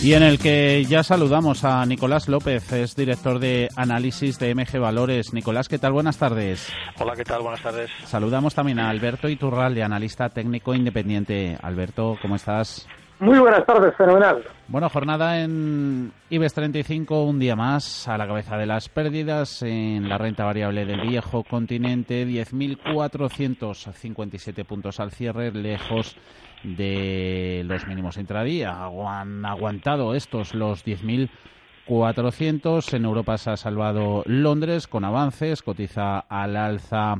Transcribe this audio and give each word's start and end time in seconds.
y 0.00 0.14
en 0.14 0.22
el 0.22 0.38
que 0.38 0.84
ya 0.84 1.02
saludamos 1.02 1.64
a 1.64 1.84
Nicolás 1.84 2.28
López, 2.28 2.72
es 2.72 2.94
director 2.94 3.40
de 3.40 3.68
análisis 3.74 4.38
de 4.38 4.54
MG 4.54 4.78
Valores. 4.78 5.32
Nicolás, 5.32 5.68
¿qué 5.68 5.78
tal? 5.78 5.92
Buenas 5.92 6.18
tardes. 6.18 6.72
Hola, 6.98 7.14
¿qué 7.16 7.24
tal? 7.24 7.42
Buenas 7.42 7.62
tardes. 7.62 7.90
Saludamos 8.04 8.54
también 8.54 8.78
a 8.78 8.88
Alberto 8.88 9.28
Iturralde, 9.28 9.82
analista 9.82 10.28
técnico 10.28 10.72
independiente. 10.74 11.58
Alberto, 11.60 12.16
¿cómo 12.22 12.36
estás? 12.36 12.86
Muy 13.20 13.38
buenas 13.40 13.66
tardes, 13.66 13.96
fenomenal. 13.96 14.44
Bueno, 14.68 14.88
jornada 14.88 15.40
en 15.40 16.12
IBEX 16.30 16.54
35, 16.54 17.24
un 17.24 17.40
día 17.40 17.56
más 17.56 18.06
a 18.06 18.16
la 18.16 18.28
cabeza 18.28 18.56
de 18.56 18.66
las 18.66 18.88
pérdidas 18.88 19.62
en 19.62 20.08
la 20.08 20.18
renta 20.18 20.44
variable 20.44 20.86
del 20.86 21.00
viejo 21.00 21.42
continente, 21.42 22.24
10.457 22.24 24.64
puntos 24.64 25.00
al 25.00 25.10
cierre, 25.10 25.50
lejos 25.50 26.16
de 26.62 27.62
los 27.64 27.86
mínimos 27.86 28.16
intradía. 28.16 28.84
Han 28.84 29.44
aguantado 29.44 30.14
estos 30.14 30.54
los 30.54 30.84
10.400. 30.84 32.94
En 32.94 33.04
Europa 33.04 33.38
se 33.38 33.50
ha 33.50 33.56
salvado 33.56 34.22
Londres 34.26 34.86
con 34.86 35.04
avances, 35.04 35.62
cotiza 35.62 36.20
al 36.20 36.56
alza 36.56 37.16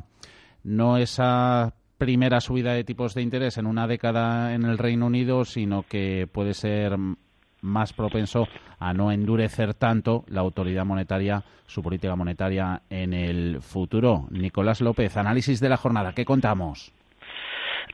no 0.64 0.98
esa 0.98 1.72
primera 1.96 2.40
subida 2.40 2.72
de 2.72 2.84
tipos 2.84 3.14
de 3.14 3.22
interés 3.22 3.58
en 3.58 3.66
una 3.66 3.86
década 3.86 4.54
en 4.54 4.64
el 4.64 4.78
Reino 4.78 5.06
Unido, 5.06 5.44
sino 5.44 5.82
que 5.82 6.28
puede 6.30 6.54
ser 6.54 6.96
más 7.60 7.92
propenso 7.92 8.46
a 8.78 8.92
no 8.92 9.10
endurecer 9.10 9.74
tanto 9.74 10.24
la 10.28 10.40
autoridad 10.40 10.84
monetaria, 10.84 11.42
su 11.66 11.82
política 11.82 12.14
monetaria 12.14 12.82
en 12.88 13.12
el 13.12 13.60
futuro. 13.60 14.28
Nicolás 14.30 14.80
López, 14.80 15.16
análisis 15.16 15.58
de 15.58 15.68
la 15.68 15.76
jornada. 15.76 16.12
¿Qué 16.12 16.24
contamos? 16.24 16.92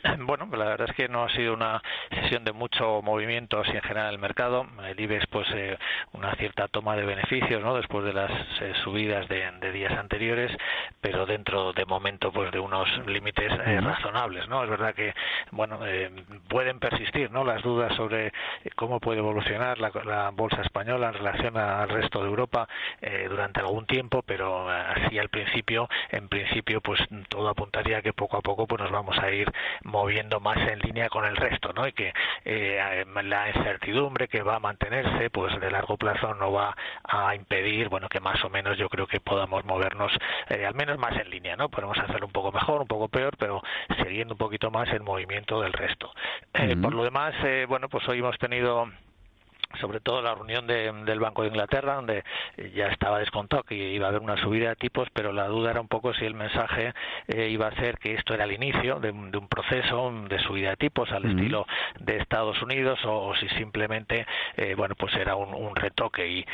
Bueno, 0.27 0.48
la 0.52 0.64
verdad 0.66 0.88
es 0.91 0.97
que 0.97 1.08
no 1.08 1.24
ha 1.24 1.30
sido 1.30 1.55
una 1.55 1.83
sesión 2.10 2.44
de 2.44 2.52
mucho 2.52 3.02
movimiento 3.02 3.60
así 3.60 3.72
en 3.72 3.83
general 3.83 4.14
el 4.14 4.20
mercado. 4.20 4.66
El 4.86 4.98
IBEX, 4.98 5.27
pues, 5.28 5.46
eh, 5.55 5.78
una 6.12 6.34
cierta 6.36 6.69
toma 6.69 6.96
de 6.96 7.05
beneficios, 7.05 7.62
¿no? 7.62 7.74
Después 7.74 8.05
de 8.05 8.12
las 8.12 8.30
eh, 8.61 8.72
subidas 8.83 9.28
de, 9.28 9.44
días 9.72 9.92
anteriores, 9.92 10.52
pero 11.00 11.27
dentro 11.27 11.72
de 11.72 11.84
momento, 11.84 12.30
pues, 12.33 12.52
de 12.52 12.58
unos 12.58 12.88
límites 13.06 13.50
eh, 13.66 13.80
razonables, 13.80 14.48
¿no? 14.48 14.62
Es 14.62 14.70
verdad 14.70 14.94
que, 14.94 15.14
bueno, 15.50 15.80
pueden 16.48 16.78
persistir, 16.78 17.30
¿no? 17.30 17.44
Las 17.44 17.62
dudas 17.62 17.94
sobre 17.96 18.33
cómo 18.77 19.00
puede 19.00 19.18
evolucionar 19.18 19.78
la, 19.78 20.30
bolsa 20.30 20.62
española 20.62 21.08
en 21.08 21.14
relación 21.14 21.56
al 21.56 21.89
resto 21.89 22.20
de 22.20 22.28
Europa 22.28 22.68
durante 23.28 23.61
algún 23.61 23.86
tiempo, 23.86 24.22
pero 24.22 24.68
así 24.68 25.18
al 25.18 25.28
principio, 25.28 25.89
en 26.11 26.28
principio, 26.28 26.80
pues, 26.80 27.00
todo 27.28 27.48
apuntaría 27.48 28.02
que 28.02 28.12
poco 28.12 28.36
a 28.36 28.41
poco, 28.41 28.66
pues, 28.66 28.80
nos 28.83 28.91
vamos 28.91 29.18
a 29.18 29.30
ir 29.30 29.50
moviendo 29.94 30.40
más 30.40 30.58
en 30.58 30.80
línea 30.80 31.08
con 31.08 31.24
el 31.24 31.36
resto, 31.36 31.72
¿no? 31.72 31.86
Y 31.86 31.92
que 31.92 32.12
eh, 32.44 33.04
la 33.22 33.48
incertidumbre 33.48 34.26
que 34.26 34.42
va 34.42 34.56
a 34.56 34.58
mantenerse, 34.58 35.30
pues 35.30 35.58
de 35.60 35.70
largo 35.70 35.96
plazo 35.96 36.34
no 36.34 36.50
va 36.50 36.74
a 37.04 37.32
impedir, 37.36 37.88
bueno, 37.88 38.08
que 38.08 38.18
más 38.18 38.44
o 38.44 38.50
menos 38.50 38.76
yo 38.76 38.88
creo 38.88 39.06
que 39.06 39.20
podamos 39.20 39.64
movernos 39.64 40.10
eh, 40.48 40.66
al 40.66 40.74
menos 40.74 40.98
más 40.98 41.12
en 41.16 41.30
línea, 41.30 41.54
¿no? 41.54 41.68
Podemos 41.68 41.96
hacerlo 41.96 42.27
un 42.27 42.33
poco 42.33 42.50
mejor, 42.50 42.80
un 42.80 42.88
poco 42.88 43.08
peor, 43.08 43.36
pero 43.38 43.62
siguiendo 44.02 44.34
un 44.34 44.38
poquito 44.38 44.68
más 44.68 44.88
el 44.88 45.04
movimiento 45.04 45.60
del 45.60 45.72
resto. 45.72 46.12
Eh, 46.54 46.77
por 46.77 46.92
lo 46.92 47.04
demás, 47.04 47.33
bueno, 47.68 47.88
pues 47.88 48.08
hoy 48.08 48.18
hemos 48.18 48.36
tenido 48.38 48.88
sobre 49.80 50.01
todo 50.01 50.23
la 50.23 50.35
reunión 50.35 50.67
del 50.67 51.20
Banco 51.20 51.42
de 51.42 51.48
Inglaterra, 51.48 51.95
donde 51.95 52.24
ya 52.74 52.89
estaba 52.89 53.18
descontado 53.18 53.62
que 53.62 53.74
iba 53.74 54.07
a 54.07 54.08
haber 54.11 54.23
una 54.23 54.36
subida 54.36 54.70
de 54.70 54.77
tipos, 54.77 55.08
pero 55.12 55.33
la 55.33 55.46
duda 55.46 55.70
era 55.70 55.80
un 55.80 55.89
poco 55.89 56.14
si 56.14 56.24
el 56.24 56.35
mensaje 56.35 56.95
eh, 57.29 57.48
iba 57.48 57.68
a 57.68 57.74
ser 57.77 57.98
que 57.98 58.14
esto 58.14 58.34
era 58.34 58.45
el 58.45 58.52
inicio 58.52 59.01
de, 59.01 59.11
un 59.11 59.48
proceso 59.48 60.13
de 60.29 60.39
subida 60.40 60.70
de 60.70 60.77
tipos 60.77 61.11
al 61.13 61.24
estilo 61.24 61.67
de 62.01 62.17
Estados 62.18 62.61
Unidos 62.63 62.98
o, 63.05 63.34
si 63.36 63.48
simplemente, 63.51 64.27
eh, 64.57 64.74
bueno, 64.77 64.95
pues 64.95 65.14
era 65.14 65.36
un, 65.36 65.74
retoque. 65.74 66.27
Y, 66.27 66.45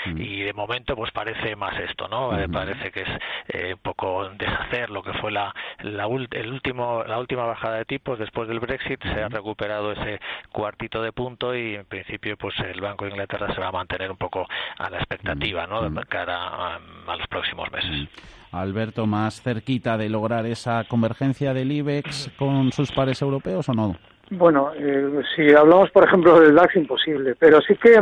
de 0.41 0.53
momento 0.55 0.97
pues 0.97 1.11
parece 1.13 1.55
más 1.57 1.79
esto, 1.79 2.09
¿no? 2.09 2.39
Eh, 2.39 2.49
parece 2.49 2.91
que 2.91 3.03
es 3.03 3.73
un 3.75 3.79
poco 3.79 4.29
deshacer 4.31 4.91
lo 4.91 5.03
que 5.03 5.13
fue 5.15 5.31
la, 5.31 5.55
la, 5.81 6.07
el 6.31 6.53
último, 6.53 7.05
la 7.05 7.19
última 7.19 7.45
bajada 7.45 7.77
de 7.77 7.85
tipos 7.85 8.19
después 8.19 8.49
del 8.49 8.61
Brexit, 8.61 9.03
se 9.03 9.23
ha 9.23 9.29
recuperado 9.29 9.93
ese 9.93 10.21
cuartito 10.53 11.03
de 11.03 11.13
punto 11.13 11.55
y 11.55 11.75
en 11.75 11.85
principio 11.85 12.37
pues 12.37 12.59
el 12.61 12.81
Banco 12.81 13.05
de 13.05 13.10
Inglaterra 13.11 13.53
se 13.55 13.61
va 13.61 13.69
a 13.69 13.73
mantener 13.73 14.11
un 14.11 14.17
poco 14.17 14.47
a 14.79 14.91
la 14.91 14.99
expectativa 14.99 15.67
¿no? 15.67 15.89
de 15.89 16.05
cara 16.07 16.77
a, 16.77 16.79
los 17.17 17.27
próximos 17.29 17.71
meses. 17.71 17.91
Mm. 17.91 18.57
Alberto, 18.57 19.07
¿más 19.07 19.43
cerquita 19.43 19.97
de 19.97 20.09
lograr 20.09 20.45
esa 20.47 20.85
convergencia 20.85 21.55
del 21.55 21.71
IBEX 21.71 22.31
con 22.37 22.73
sus 22.73 22.91
pares 22.91 23.23
europeos 23.23 23.69
o 23.69 23.75
no? 23.75 23.97
Bueno, 24.31 24.73
eh, 24.77 25.23
si 25.35 25.53
hablamos, 25.55 25.91
por 25.91 26.05
ejemplo, 26.05 26.41
del 26.41 26.55
DAX, 26.55 26.77
imposible, 26.77 27.35
pero 27.37 27.61
sí 27.61 27.77
que 27.77 28.01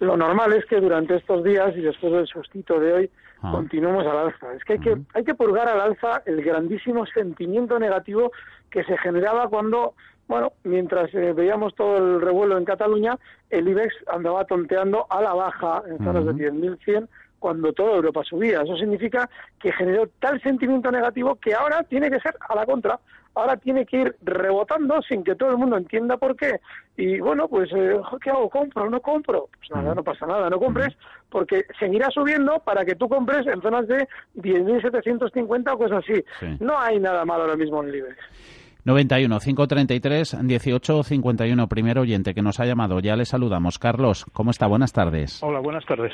lo 0.00 0.16
normal 0.16 0.52
es 0.54 0.64
que 0.66 0.80
durante 0.80 1.16
estos 1.16 1.44
días 1.44 1.76
y 1.76 1.80
después 1.80 2.12
del 2.12 2.26
sustito 2.26 2.80
de 2.80 2.92
hoy 2.92 3.10
ah. 3.42 3.50
continuemos 3.52 4.06
al 4.06 4.16
alza. 4.16 4.54
Es 4.54 4.64
que 4.64 4.74
hay, 4.74 4.78
que 4.78 4.96
hay 5.14 5.24
que 5.24 5.34
purgar 5.34 5.68
al 5.68 5.80
alza 5.80 6.22
el 6.24 6.42
grandísimo 6.42 7.04
sentimiento 7.06 7.78
negativo 7.78 8.32
que 8.70 8.84
se 8.84 8.96
generaba 8.98 9.48
cuando 9.48 9.94
bueno, 10.30 10.52
mientras 10.62 11.12
eh, 11.12 11.32
veíamos 11.32 11.74
todo 11.74 11.96
el 11.96 12.20
revuelo 12.20 12.56
en 12.56 12.64
Cataluña, 12.64 13.18
el 13.50 13.66
IBEX 13.66 13.92
andaba 14.06 14.44
tonteando 14.44 15.04
a 15.10 15.20
la 15.20 15.34
baja 15.34 15.82
en 15.88 15.98
zonas 15.98 16.24
de 16.24 16.34
10.100 16.34 17.08
cuando 17.40 17.72
toda 17.72 17.96
Europa 17.96 18.22
subía. 18.22 18.62
Eso 18.62 18.76
significa 18.76 19.28
que 19.58 19.72
generó 19.72 20.08
tal 20.20 20.40
sentimiento 20.40 20.92
negativo 20.92 21.34
que 21.34 21.52
ahora 21.52 21.82
tiene 21.82 22.08
que 22.12 22.20
ser 22.20 22.36
a 22.48 22.54
la 22.54 22.64
contra. 22.64 23.00
Ahora 23.34 23.56
tiene 23.56 23.84
que 23.84 24.02
ir 24.02 24.16
rebotando 24.22 25.02
sin 25.02 25.24
que 25.24 25.34
todo 25.34 25.50
el 25.50 25.56
mundo 25.56 25.76
entienda 25.76 26.16
por 26.16 26.36
qué. 26.36 26.60
Y 26.96 27.18
bueno, 27.18 27.48
pues, 27.48 27.68
eh, 27.74 28.00
¿qué 28.22 28.30
hago? 28.30 28.48
¿Compro 28.50 28.88
no 28.88 29.00
compro? 29.00 29.48
Pues 29.58 29.70
nada, 29.70 29.96
no 29.96 30.04
pasa 30.04 30.26
nada, 30.26 30.48
no 30.48 30.60
compres, 30.60 30.96
porque 31.28 31.64
seguirá 31.80 32.08
subiendo 32.10 32.60
para 32.60 32.84
que 32.84 32.94
tú 32.94 33.08
compres 33.08 33.48
en 33.48 33.60
zonas 33.62 33.88
de 33.88 34.06
10.750 34.36 35.72
o 35.72 35.78
cosas 35.78 36.04
así. 36.04 36.24
No 36.60 36.78
hay 36.78 37.00
nada 37.00 37.24
malo 37.24 37.42
ahora 37.42 37.56
mismo 37.56 37.82
en 37.82 37.88
el 37.88 37.96
IBEX. 37.96 38.59
91 38.84 39.38
533 39.38 40.36
18 40.42 41.02
51. 41.02 41.68
Primer 41.68 41.98
oyente 41.98 42.34
que 42.34 42.42
nos 42.42 42.60
ha 42.60 42.66
llamado. 42.66 43.00
Ya 43.00 43.16
le 43.16 43.24
saludamos. 43.24 43.78
Carlos, 43.78 44.26
¿cómo 44.32 44.50
está? 44.50 44.66
Buenas 44.66 44.92
tardes. 44.92 45.42
Hola, 45.42 45.60
buenas 45.60 45.84
tardes. 45.84 46.12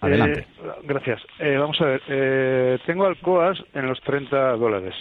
Adelante. 0.00 0.40
Eh, 0.40 0.70
gracias. 0.84 1.20
Eh, 1.38 1.56
vamos 1.56 1.80
a 1.80 1.84
ver. 1.84 2.02
Eh, 2.08 2.78
tengo 2.86 3.06
Alcoas 3.06 3.58
en 3.74 3.86
los 3.86 4.00
30 4.00 4.56
dólares. 4.56 4.94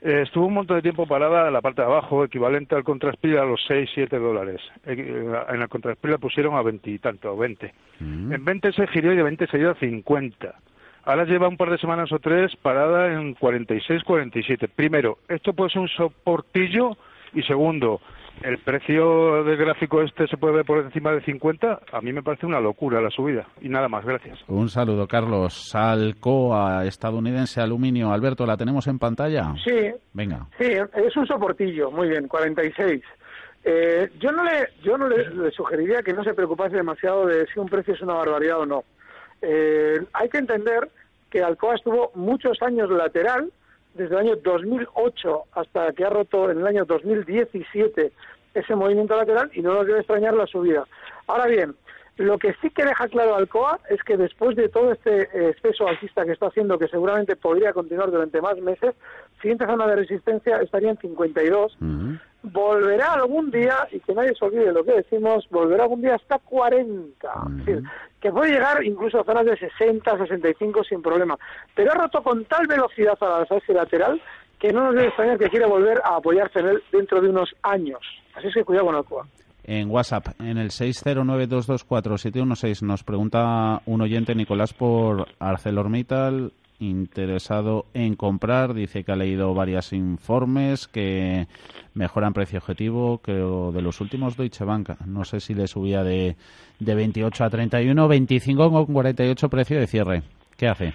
estuvo 0.00 0.46
un 0.46 0.54
montón 0.54 0.76
de 0.76 0.82
tiempo 0.82 1.06
parada 1.06 1.48
en 1.48 1.52
la 1.52 1.60
parte 1.60 1.82
de 1.82 1.88
abajo, 1.88 2.24
equivalente 2.24 2.74
al 2.74 2.84
contraspila 2.84 3.42
a 3.42 3.44
los 3.44 3.60
6, 3.66 3.90
7 3.94 4.18
dólares. 4.18 4.60
en 4.86 5.58
la 5.58 5.68
contraspila 5.68 6.18
pusieron 6.18 6.54
a 6.54 6.62
20 6.62 6.90
y 6.90 6.98
tanto, 6.98 7.36
20. 7.36 7.74
Mm. 8.00 8.32
En 8.32 8.44
20 8.44 8.72
se 8.72 8.86
giró 8.86 9.12
y 9.12 9.16
de 9.16 9.22
20 9.22 9.46
se 9.48 9.58
dio 9.58 9.70
a 9.70 9.74
50. 9.74 10.54
Ahora 11.08 11.24
lleva 11.24 11.48
un 11.48 11.56
par 11.56 11.70
de 11.70 11.78
semanas 11.78 12.12
o 12.12 12.18
tres 12.18 12.54
parada 12.60 13.10
en 13.14 13.32
46, 13.32 14.04
47. 14.04 14.68
Primero, 14.68 15.16
esto 15.26 15.54
puede 15.54 15.70
ser 15.70 15.80
un 15.80 15.88
soportillo 15.88 16.98
y 17.32 17.42
segundo, 17.44 18.02
el 18.42 18.58
precio 18.58 19.42
del 19.42 19.56
gráfico 19.56 20.02
este 20.02 20.26
se 20.26 20.36
puede 20.36 20.56
ver 20.56 20.66
por 20.66 20.84
encima 20.84 21.10
de 21.12 21.22
50. 21.22 21.80
A 21.92 22.00
mí 22.02 22.12
me 22.12 22.22
parece 22.22 22.44
una 22.44 22.60
locura 22.60 23.00
la 23.00 23.08
subida. 23.08 23.46
Y 23.62 23.70
nada 23.70 23.88
más, 23.88 24.04
gracias. 24.04 24.38
Un 24.48 24.68
saludo, 24.68 25.06
Carlos. 25.08 25.70
Salcoa, 25.70 26.84
estadounidense, 26.84 27.62
aluminio. 27.62 28.12
Alberto, 28.12 28.44
¿la 28.44 28.58
tenemos 28.58 28.86
en 28.86 28.98
pantalla? 28.98 29.54
Sí. 29.64 29.90
Venga. 30.12 30.46
Sí, 30.58 30.66
es 30.66 31.16
un 31.16 31.26
soportillo. 31.26 31.90
Muy 31.90 32.10
bien, 32.10 32.28
46. 32.28 33.02
Eh, 33.64 34.10
yo 34.20 34.30
no, 34.30 34.44
le, 34.44 34.68
yo 34.82 34.98
no 34.98 35.08
le 35.08 35.50
sugeriría 35.52 36.02
que 36.02 36.12
no 36.12 36.22
se 36.22 36.34
preocupase 36.34 36.76
demasiado 36.76 37.24
de 37.24 37.46
si 37.46 37.58
un 37.58 37.66
precio 37.66 37.94
es 37.94 38.02
una 38.02 38.12
barbaridad 38.12 38.58
o 38.60 38.66
no. 38.66 38.84
Eh, 39.42 40.00
hay 40.12 40.28
que 40.28 40.38
entender 40.38 40.88
que 41.30 41.42
Alcoa 41.42 41.74
estuvo 41.74 42.10
muchos 42.14 42.60
años 42.62 42.90
lateral, 42.90 43.52
desde 43.94 44.14
el 44.14 44.20
año 44.20 44.36
2008 44.36 45.42
hasta 45.52 45.92
que 45.92 46.04
ha 46.04 46.10
roto 46.10 46.50
en 46.50 46.60
el 46.60 46.66
año 46.66 46.84
2017 46.84 48.12
ese 48.54 48.74
movimiento 48.74 49.16
lateral 49.16 49.50
y 49.52 49.60
no 49.60 49.74
nos 49.74 49.86
debe 49.86 49.98
extrañar 49.98 50.34
la 50.34 50.46
subida. 50.46 50.86
Ahora 51.26 51.46
bien, 51.46 51.74
lo 52.16 52.38
que 52.38 52.54
sí 52.60 52.70
que 52.70 52.84
deja 52.84 53.08
claro 53.08 53.36
Alcoa 53.36 53.78
es 53.88 54.02
que 54.02 54.16
después 54.16 54.56
de 54.56 54.68
todo 54.68 54.92
este 54.92 55.22
eh, 55.22 55.50
exceso 55.50 55.86
alcista 55.86 56.24
que 56.24 56.32
está 56.32 56.46
haciendo, 56.46 56.78
que 56.78 56.88
seguramente 56.88 57.36
podría 57.36 57.72
continuar 57.72 58.10
durante 58.10 58.40
más 58.40 58.58
meses, 58.58 58.94
siguiente 59.40 59.66
zona 59.66 59.86
de 59.86 59.96
resistencia 59.96 60.56
estaría 60.58 60.90
en 60.90 60.98
52. 60.98 61.76
Volverá 62.42 63.14
algún 63.14 63.50
día, 63.50 63.88
y 63.90 64.00
que 64.00 64.14
nadie 64.14 64.34
se 64.38 64.44
olvide 64.44 64.72
lo 64.72 64.84
que 64.84 64.92
decimos, 64.92 65.48
volverá 65.50 65.84
algún 65.84 66.02
día 66.02 66.14
hasta 66.14 66.38
40. 66.38 67.28
Es 67.50 67.66
decir, 67.66 67.82
que 68.20 68.30
puede 68.30 68.52
llegar 68.52 68.84
incluso 68.84 69.20
a 69.20 69.24
zonas 69.24 69.46
de 69.46 69.56
60, 69.56 70.18
65 70.18 70.84
sin 70.84 71.00
problema. 71.02 71.36
Pero 71.74 71.90
ha 71.92 71.94
roto 71.94 72.22
con 72.22 72.44
tal 72.44 72.66
velocidad 72.66 73.16
a 73.20 73.28
la 73.28 73.38
alza 73.38 73.56
lateral 73.72 74.20
que 74.58 74.72
no 74.72 74.84
nos 74.84 74.94
debe 74.94 75.08
extrañar 75.08 75.38
que 75.38 75.48
quiera 75.48 75.66
volver 75.66 75.98
a 76.04 76.16
apoyarse 76.16 76.60
en 76.60 76.68
él 76.68 76.82
dentro 76.92 77.20
de 77.20 77.28
unos 77.28 77.50
años. 77.62 78.00
Así 78.34 78.46
es 78.48 78.54
que 78.54 78.64
cuidado 78.64 78.86
con 78.86 78.94
Alcoa. 78.96 79.26
En 79.64 79.90
WhatsApp, 79.90 80.28
en 80.40 80.56
el 80.56 80.70
609224716, 80.70 82.80
nos 82.82 83.04
pregunta 83.04 83.82
un 83.84 84.00
oyente, 84.00 84.34
Nicolás, 84.34 84.72
por 84.72 85.26
ArcelorMittal, 85.38 86.54
interesado 86.78 87.86
en 87.94 88.14
comprar. 88.14 88.74
Dice 88.74 89.04
que 89.04 89.12
ha 89.12 89.16
leído 89.16 89.54
varios 89.54 89.92
informes 89.92 90.88
que 90.88 91.46
mejoran 91.94 92.32
precio 92.32 92.58
objetivo, 92.58 93.18
creo, 93.18 93.72
de 93.72 93.82
los 93.82 94.00
últimos 94.00 94.36
Deutsche 94.36 94.64
Bank. 94.64 94.90
No 95.06 95.24
sé 95.24 95.40
si 95.40 95.54
le 95.54 95.66
subía 95.66 96.02
de, 96.02 96.36
de 96.78 96.94
28 96.94 97.44
a 97.44 97.50
31, 97.50 98.08
25 98.08 98.70
con 98.70 98.86
48 98.86 99.48
precio 99.48 99.78
de 99.78 99.86
cierre. 99.86 100.22
¿Qué 100.56 100.68
hace? 100.68 100.94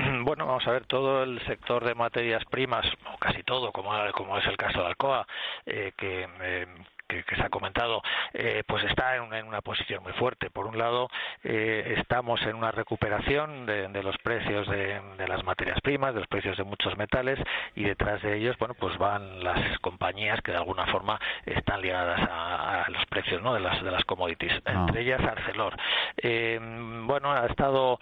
Bueno, 0.24 0.46
vamos 0.46 0.66
a 0.66 0.72
ver, 0.72 0.86
todo 0.86 1.22
el 1.22 1.40
sector 1.46 1.84
de 1.84 1.94
materias 1.94 2.42
primas, 2.50 2.86
o 3.12 3.18
casi 3.18 3.42
todo, 3.42 3.72
como, 3.72 3.90
como 4.12 4.38
es 4.38 4.46
el 4.46 4.56
caso 4.56 4.80
de 4.80 4.86
Alcoa, 4.86 5.26
eh, 5.66 5.92
que, 5.96 6.26
eh, 6.42 6.66
que, 7.10 7.36
se 7.36 7.42
ha 7.42 7.48
comentado, 7.48 8.02
eh, 8.32 8.62
pues 8.66 8.84
está 8.84 9.16
en 9.16 9.46
una, 9.46 9.60
posición 9.60 10.02
muy 10.02 10.12
fuerte. 10.12 10.50
Por 10.50 10.66
un 10.66 10.78
lado, 10.78 11.08
eh, 11.44 11.94
estamos 11.98 12.40
en 12.42 12.54
una 12.54 12.70
recuperación 12.70 13.66
de, 13.66 14.02
los 14.02 14.16
precios 14.18 14.66
de, 14.68 15.00
las 15.28 15.44
materias 15.44 15.80
primas, 15.82 16.14
de 16.14 16.20
los 16.20 16.28
precios 16.28 16.56
de 16.56 16.64
muchos 16.64 16.96
metales, 16.96 17.38
y 17.74 17.84
detrás 17.84 18.22
de 18.22 18.36
ellos, 18.36 18.56
bueno, 18.58 18.74
pues 18.74 18.96
van 18.98 19.44
las 19.44 19.78
compañías 19.80 20.40
que 20.40 20.52
de 20.52 20.58
alguna 20.58 20.86
forma 20.86 21.20
están 21.44 21.82
ligadas 21.82 22.20
a, 22.30 22.86
los 22.88 23.04
precios, 23.06 23.42
¿no? 23.42 23.54
De 23.54 23.60
las 23.60 23.82
de 23.82 23.90
las 23.90 24.04
commodities, 24.04 24.52
ah. 24.64 24.86
entre 24.86 25.02
ellas 25.02 25.20
Arcelor. 25.20 25.76
Eh, 26.16 26.58
bueno, 27.04 27.32
ha 27.32 27.46
estado 27.46 27.98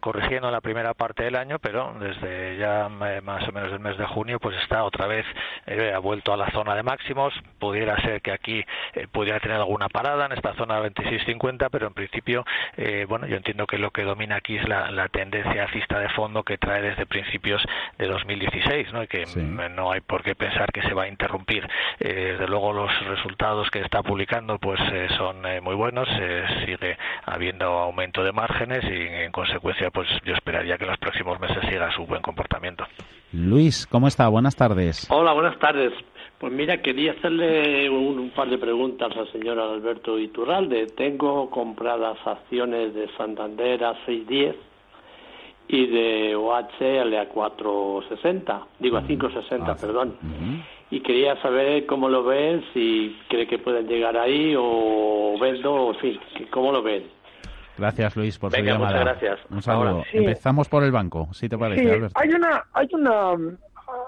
corrigiendo 0.00 0.50
la 0.50 0.60
primera 0.60 0.94
parte 0.94 1.24
del 1.24 1.36
año, 1.36 1.58
pero 1.58 1.94
desde 1.98 2.56
ya 2.56 2.88
más 2.88 3.48
o 3.48 3.52
menos 3.52 3.72
el 3.72 3.80
mes 3.80 3.96
de 3.96 4.06
junio, 4.06 4.38
pues 4.38 4.56
está 4.58 4.84
otra 4.84 5.06
vez 5.06 5.26
ha 5.66 5.98
vuelto 5.98 6.32
a 6.32 6.36
la 6.36 6.50
zona 6.50 6.74
de 6.74 6.82
máximos. 6.82 7.32
Pudiera 7.58 8.00
ser 8.02 8.20
que 8.22 8.32
aquí 8.40 8.64
eh, 8.94 9.06
pudiera 9.10 9.38
tener 9.38 9.58
alguna 9.58 9.88
parada 9.88 10.26
en 10.26 10.32
esta 10.32 10.54
zona 10.54 10.80
26.50, 10.80 11.68
pero 11.70 11.86
en 11.86 11.94
principio, 11.94 12.44
eh, 12.76 13.06
bueno, 13.08 13.26
yo 13.26 13.36
entiendo 13.36 13.66
que 13.66 13.78
lo 13.78 13.90
que 13.90 14.02
domina 14.02 14.36
aquí 14.36 14.56
es 14.56 14.68
la, 14.68 15.08
tendencia 15.10 15.64
alcista 15.64 15.98
de 15.98 16.08
fondo 16.10 16.42
que 16.44 16.56
trae 16.56 16.82
desde 16.82 17.04
principios 17.04 17.62
de 17.98 18.06
2016, 18.06 18.92
¿no? 18.92 19.02
Y 19.02 19.06
que 19.08 19.26
no 19.26 19.90
hay 19.90 20.00
por 20.00 20.22
qué 20.22 20.34
pensar 20.34 20.70
que 20.72 20.82
se 20.82 20.94
va 20.94 21.04
a 21.04 21.08
interrumpir. 21.08 21.66
Eh, 21.98 22.32
desde 22.32 22.46
luego 22.46 22.72
los 22.72 22.90
resultados 23.06 23.68
que 23.70 23.80
está 23.80 24.02
publicando 24.02 24.58
pues 24.58 24.80
son 25.16 25.42
muy 25.62 25.74
buenos, 25.74 26.08
sigue 26.64 26.96
habiendo 27.24 27.66
aumento 27.66 28.22
de 28.22 28.32
márgenes 28.32 28.84
y 28.84 29.24
en 29.24 29.32
consecuencia 29.32 29.90
pues 29.90 30.08
yo 30.24 30.34
esperaría 30.34 30.78
que 30.78 30.84
en 30.84 30.90
los 30.90 30.98
próximos 30.98 31.40
meses 31.40 31.58
siga 31.68 31.90
su 31.92 32.06
buen 32.06 32.22
comportamiento. 32.22 32.86
Luis, 33.32 33.86
¿cómo 33.86 34.06
está? 34.06 34.28
Buenas 34.28 34.56
tardes. 34.56 35.10
Hola, 35.10 35.32
buenas 35.32 35.58
tardes. 35.58 35.92
Pues 36.40 36.54
mira, 36.54 36.80
quería 36.80 37.12
hacerle 37.12 37.90
un, 37.90 38.30
par 38.30 38.48
de 38.48 38.56
preguntas 38.56 39.14
al 39.14 39.30
señor 39.30 39.58
Alberto 39.58 40.18
Iturralde. 40.18 40.86
Tengo 40.86 41.50
compradas 41.50 42.16
acciones 42.24 42.94
de 42.94 43.08
Santander 43.18 43.84
a 43.84 43.92
6.10 44.06 44.54
y 45.68 45.86
de 45.86 46.34
OHL 46.34 47.14
a 47.14 47.30
4.60, 47.30 48.64
digo 48.78 48.96
a 48.96 49.02
5.60, 49.02 49.64
ah, 49.66 49.76
perdón. 49.78 50.16
Y 50.90 51.00
quería 51.00 51.36
saber 51.42 51.84
cómo 51.84 52.08
lo 52.08 52.24
ven, 52.24 52.64
si 52.72 53.18
cree 53.28 53.46
que 53.46 53.58
pueden 53.58 53.86
llegar 53.86 54.16
ahí 54.16 54.54
o 54.56 55.36
vendo, 55.38 55.92
en 55.92 55.98
fin, 56.00 56.20
cómo 56.50 56.72
lo 56.72 56.82
ven. 56.82 57.04
Gracias, 57.76 58.16
Luis, 58.16 58.38
por 58.38 58.50
su 58.50 58.62
llamada. 58.62 58.86
Muchas 58.86 59.00
gracias. 59.04 59.40
Un 59.50 59.60
saludo. 59.60 60.04
Empezamos 60.10 60.70
por 60.70 60.84
el 60.84 60.90
banco, 60.90 61.28
si 61.32 61.50
te 61.50 61.58
parece, 61.58 61.92
Alberto. 61.92 62.18
Hay 62.18 62.30
una, 62.30 62.64
hay 62.72 62.88
una 62.92 63.36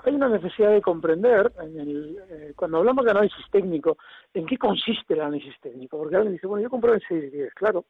hay 0.05 0.15
una 0.15 0.29
necesidad 0.29 0.71
de 0.71 0.83
comprender, 0.83 1.53
eh, 1.63 2.53
cuando 2.57 2.79
hablamos 2.79 3.05
de 3.05 3.11
análisis 3.13 3.45
técnico, 3.51 3.99
en 4.35 4.47
qué 4.47 4.59
consiste 4.59 5.15
el 5.15 5.21
análisis 5.21 5.55
técnico. 5.61 5.99
Porque 5.99 6.17
alguien 6.17 6.35
dice, 6.35 6.47
bueno, 6.47 6.63
yo 6.63 6.71
compro 6.71 6.95
en 6.95 7.01
6.10, 7.01 7.53
claro. 7.55 7.85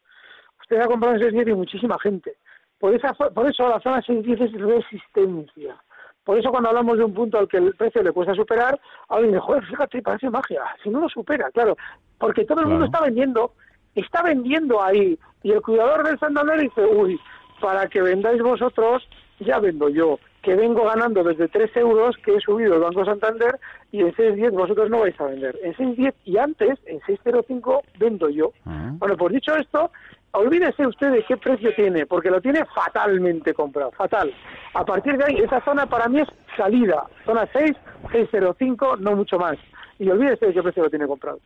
Usted 0.61 0.81
ha 0.81 0.87
comprado 0.87 1.17
en 1.17 1.23
6.10 1.23 1.51
y 1.51 1.55
muchísima 1.55 1.99
gente. 1.99 2.37
Por, 2.79 2.95
esa, 2.95 3.13
por 3.15 3.49
eso 3.49 3.69
la 3.69 3.81
zona 3.81 4.03
6.10 4.03 4.43
es 4.43 4.53
resistencia. 4.53 5.77
Por 6.25 6.39
eso 6.39 6.51
cuando 6.51 6.69
hablamos 6.69 6.99
de 6.99 7.05
un 7.05 7.15
punto 7.15 7.39
al 7.39 7.49
que 7.49 7.57
el 7.57 7.75
precio 7.75 8.03
le 8.03 8.13
cuesta 8.13 8.35
superar, 8.35 8.79
alguien 9.09 9.33
dice, 9.33 9.41
joder, 9.41 9.65
fíjate, 9.67 10.03
parece 10.03 10.31
magia. 10.31 10.63
Si 10.83 10.91
no 10.91 11.01
lo 11.01 11.09
supera, 11.09 11.51
claro. 11.51 11.77
Porque 12.19 12.45
todo 12.45 12.61
el 12.61 12.69
mundo 12.69 12.85
está 12.85 13.01
vendiendo, 13.01 13.55
está 13.95 14.23
vendiendo 14.23 14.83
ahí. 14.83 15.19
Y 15.43 15.51
el 15.51 15.63
cuidador 15.63 16.07
del 16.07 16.19
Santander 16.19 16.61
dice, 16.61 16.85
uy, 16.85 17.19
para 17.61 17.89
que 17.89 18.03
vendáis 18.03 18.43
vosotros, 18.43 19.09
ya 19.41 19.59
vendo 19.59 19.89
yo 19.89 20.19
que 20.43 20.57
vengo 20.57 20.85
ganando 20.85 21.23
desde 21.23 21.49
3 21.49 21.77
euros 21.77 22.17
que 22.19 22.35
he 22.35 22.41
subido 22.41 22.75
el 22.75 22.81
Banco 22.81 23.05
Santander 23.05 23.59
y 23.93 24.01
en 24.01 24.13
6.10 24.13 24.51
vosotros 24.51 24.91
no 24.91 25.01
vais 25.01 25.19
a 25.21 25.27
vender. 25.27 25.57
En 25.63 25.73
6.10 25.75 26.15
y 26.25 26.37
antes, 26.37 26.79
en 26.87 27.01
6.05 27.01 27.81
vendo 27.99 28.29
yo. 28.29 28.53
Ah. 28.67 28.91
Bueno, 28.95 29.17
pues 29.17 29.35
dicho 29.35 29.55
esto, 29.57 29.91
olvídese 30.33 30.87
usted 30.87 31.13
de 31.13 31.25
qué 31.25 31.37
precio 31.37 31.73
tiene, 31.75 32.07
porque 32.07 32.31
lo 32.31 32.41
tiene 32.41 32.65
fatalmente 32.75 33.55
comprado, 33.55 33.93
fatal. 33.93 34.35
A 34.75 34.85
partir 34.85 35.17
de 35.17 35.25
ahí, 35.25 35.37
esa 35.37 35.61
zona 35.65 35.87
para 35.87 36.09
mí 36.09 36.21
es 36.21 36.29
salida. 36.57 37.05
Zona 37.25 37.49
6, 37.53 37.73
6.05, 38.13 38.99
no 38.99 39.15
mucho 39.15 39.39
más. 39.39 39.57
Y 39.99 40.11
olvídese 40.11 40.47
de 40.47 40.55
qué 40.55 40.63
precio 40.63 40.83
lo 40.83 40.91
tiene 40.91 41.07
comprado. 41.07 41.39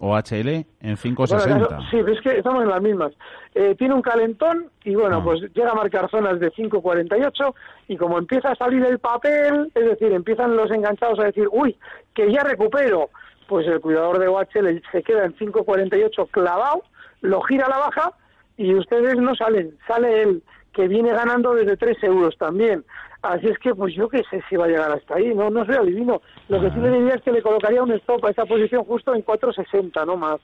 OHL 0.00 0.48
en 0.48 0.96
5,60. 0.96 1.90
sí, 1.90 1.98
es 1.98 2.20
que 2.22 2.38
estamos 2.38 2.62
en 2.62 2.70
las 2.70 2.80
mismas. 2.80 3.12
Eh, 3.54 3.74
tiene 3.78 3.94
un 3.94 4.00
calentón 4.00 4.70
y 4.82 4.94
bueno, 4.94 5.18
ah. 5.18 5.24
pues 5.24 5.40
llega 5.52 5.70
a 5.70 5.74
marcar 5.74 6.10
zonas 6.10 6.40
de 6.40 6.50
5,48 6.50 7.54
y 7.88 7.96
como 7.96 8.18
empieza 8.18 8.52
a 8.52 8.56
salir 8.56 8.84
el 8.84 8.98
papel, 8.98 9.70
es 9.74 9.84
decir, 9.84 10.12
empiezan 10.12 10.56
los 10.56 10.70
enganchados 10.70 11.20
a 11.20 11.24
decir, 11.24 11.48
uy, 11.52 11.76
que 12.14 12.32
ya 12.32 12.42
recupero, 12.42 13.10
pues 13.46 13.66
el 13.66 13.80
cuidador 13.80 14.18
de 14.18 14.28
OHL 14.28 14.82
se 14.90 15.02
queda 15.02 15.26
en 15.26 15.36
5,48 15.36 16.30
clavado, 16.30 16.82
lo 17.20 17.42
gira 17.42 17.66
a 17.66 17.70
la 17.70 17.78
baja 17.78 18.12
y 18.56 18.74
ustedes 18.74 19.16
no 19.18 19.34
salen, 19.34 19.76
sale 19.86 20.22
él 20.22 20.42
que 20.72 20.88
viene 20.88 21.10
ganando 21.12 21.54
desde 21.54 21.76
3 21.76 22.02
euros 22.04 22.38
también. 22.38 22.84
Así 23.22 23.48
es 23.48 23.58
que, 23.58 23.74
pues 23.74 23.94
yo 23.94 24.08
qué 24.08 24.22
sé 24.30 24.42
si 24.48 24.56
va 24.56 24.64
a 24.64 24.68
llegar 24.68 24.90
hasta 24.92 25.16
ahí, 25.16 25.34
no 25.34 25.50
no 25.50 25.64
soy 25.66 25.74
adivino. 25.74 26.22
Lo 26.48 26.60
que 26.60 26.70
sí 26.70 26.80
le 26.80 26.90
diría 26.90 27.14
es 27.14 27.22
que 27.22 27.32
le 27.32 27.42
colocaría 27.42 27.82
un 27.82 27.92
stop 27.92 28.24
a 28.24 28.30
esa 28.30 28.46
posición 28.46 28.84
justo 28.84 29.14
en 29.14 29.24
4.60, 29.24 30.06
no 30.06 30.16
más. 30.16 30.40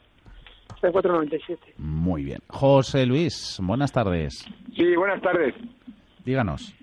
Está 0.75 0.89
en 0.89 0.93
4.97. 0.93 1.59
Muy 1.79 2.25
bien. 2.25 2.41
José 2.49 3.07
Luis, 3.07 3.59
buenas 3.63 3.93
tardes. 3.93 4.47
Sí, 4.75 4.95
buenas 4.95 5.23
tardes. 5.23 5.55
Díganos. 6.25 6.75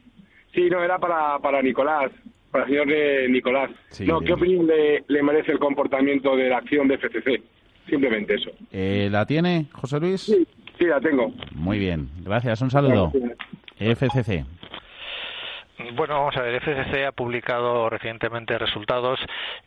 Sí, 0.53 0.67
no, 0.69 0.83
era 0.83 0.97
para, 0.97 1.37
para 1.39 1.61
Nicolás, 1.61 2.11
para 2.49 2.63
el 2.63 2.69
señor 2.71 2.87
de 2.87 3.27
Nicolás. 3.29 3.69
no, 3.99 4.19
¿qué 4.21 4.33
opinión 4.33 4.65
le, 4.65 5.03
le, 5.07 5.23
merece 5.23 5.51
el 5.51 5.59
comportamiento 5.59 6.35
de 6.35 6.49
la 6.49 6.57
acción 6.57 6.87
de 6.87 6.97
FCC? 6.97 7.43
Simplemente 7.87 8.35
eso. 8.35 8.49
Eh, 8.71 9.09
¿La 9.11 9.25
tiene, 9.25 9.67
José 9.73 9.99
Luis? 9.99 10.21
Sí, 10.21 10.47
sí, 10.79 10.85
la 10.85 10.99
tengo. 11.01 11.31
Muy 11.53 11.77
bien, 11.77 12.09
gracias, 12.23 12.61
un 12.61 12.71
saludo. 12.71 13.11
FCC. 13.77 14.45
Bueno, 15.79 16.19
vamos 16.19 16.37
a 16.37 16.41
ver, 16.43 16.61
FCC 16.61 17.07
ha 17.07 17.11
publicado 17.13 17.89
recientemente 17.89 18.59
resultados 18.59 19.19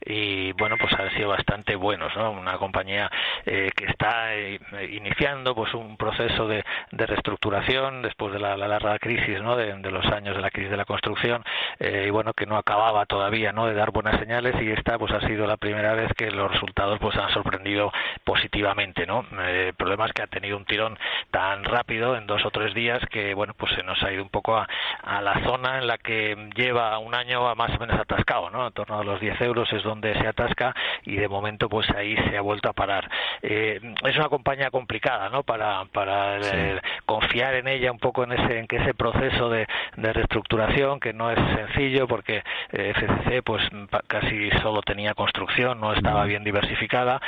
y, 0.04 0.52
bueno, 0.52 0.76
pues 0.78 0.92
han 0.92 1.10
sido 1.10 1.30
bastante 1.30 1.74
buenos, 1.74 2.14
¿no? 2.16 2.30
Una 2.30 2.58
compañía 2.58 3.10
eh, 3.44 3.72
que 3.74 3.86
está 3.86 4.36
eh, 4.36 4.60
iniciando 4.92 5.52
pues 5.56 5.74
un 5.74 5.96
proceso 5.96 6.46
de, 6.46 6.64
reestructuración 6.92 8.02
después 8.02 8.32
de 8.32 8.38
la, 8.38 8.56
larga 8.56 9.00
crisis, 9.00 9.42
¿no? 9.42 9.56
De, 9.56 9.76
los 9.90 10.06
años 10.06 10.36
de 10.36 10.42
la 10.42 10.50
crisis 10.50 10.70
de 10.70 10.76
la 10.76 10.84
construcción 10.84 11.42
eh, 11.80 12.04
y, 12.06 12.10
bueno, 12.10 12.34
que 12.34 12.46
no 12.46 12.56
acababa 12.56 13.04
todavía, 13.06 13.50
¿no? 13.50 13.66
De 13.66 13.74
dar 13.74 13.90
buenas 13.90 14.20
señales 14.20 14.54
y 14.62 14.70
esta, 14.70 14.98
pues 14.98 15.12
ha 15.12 15.26
sido 15.26 15.44
la 15.48 15.56
primera 15.56 15.94
vez 15.94 16.12
que 16.16 16.30
los 16.30 16.52
resultados, 16.52 17.00
pues 17.00 17.16
han 17.16 17.30
sorprendido 17.30 17.90
positivamente, 18.22 19.06
¿no? 19.06 19.24
el 19.44 19.74
problema 19.74 20.06
es 20.06 20.12
que 20.12 20.22
ha 20.22 20.26
tenido 20.26 20.56
un 20.56 20.64
tirón 20.64 20.98
tan 21.30 21.64
rápido 21.64 22.16
en 22.16 22.26
dos 22.26 22.44
o 22.44 22.50
tres 22.50 22.74
días 22.74 23.00
que, 23.10 23.34
bueno, 23.34 23.54
pues 23.56 23.72
se 23.74 23.82
nos 23.82 24.00
ha 24.02 24.12
ido 24.12 24.22
un 24.22 24.28
poco 24.28 24.56
a, 24.56 24.68
a 25.02 25.20
la 25.20 25.42
zona 25.44 25.78
en 25.78 25.86
la 25.86 25.95
que 25.98 26.50
lleva 26.54 26.98
un 26.98 27.14
año 27.14 27.54
más 27.54 27.74
o 27.76 27.78
menos 27.78 27.98
atascado, 27.98 28.50
¿no? 28.50 28.66
En 28.66 28.72
torno 28.72 28.98
a 28.98 29.04
los 29.04 29.20
10 29.20 29.40
euros 29.42 29.72
es 29.72 29.82
donde 29.82 30.14
se 30.14 30.26
atasca 30.26 30.74
y 31.04 31.16
de 31.16 31.28
momento 31.28 31.68
pues 31.68 31.88
ahí 31.90 32.16
se 32.28 32.36
ha 32.36 32.40
vuelto 32.40 32.68
a 32.68 32.72
parar. 32.72 33.08
Eh, 33.42 33.80
es 34.04 34.16
una 34.16 34.28
compañía 34.28 34.70
complicada, 34.70 35.28
¿no? 35.28 35.42
Para, 35.42 35.84
para 35.86 36.38
eh, 36.38 36.80
confiar 37.04 37.54
en 37.54 37.68
ella 37.68 37.92
un 37.92 37.98
poco 37.98 38.24
en 38.24 38.32
ese 38.32 38.58
en 38.58 38.66
que 38.66 38.76
ese 38.76 38.94
proceso 38.94 39.48
de, 39.48 39.66
de 39.96 40.12
reestructuración 40.12 41.00
que 41.00 41.12
no 41.12 41.30
es 41.30 41.38
sencillo 41.54 42.06
porque 42.06 42.42
FCC 42.70 43.42
pues 43.44 43.62
casi 44.06 44.50
solo 44.62 44.82
tenía 44.82 45.14
construcción 45.14 45.80
no 45.80 45.92
estaba 45.92 46.24
bien 46.24 46.44
diversificada 46.44 47.20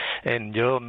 yo 0.50 0.80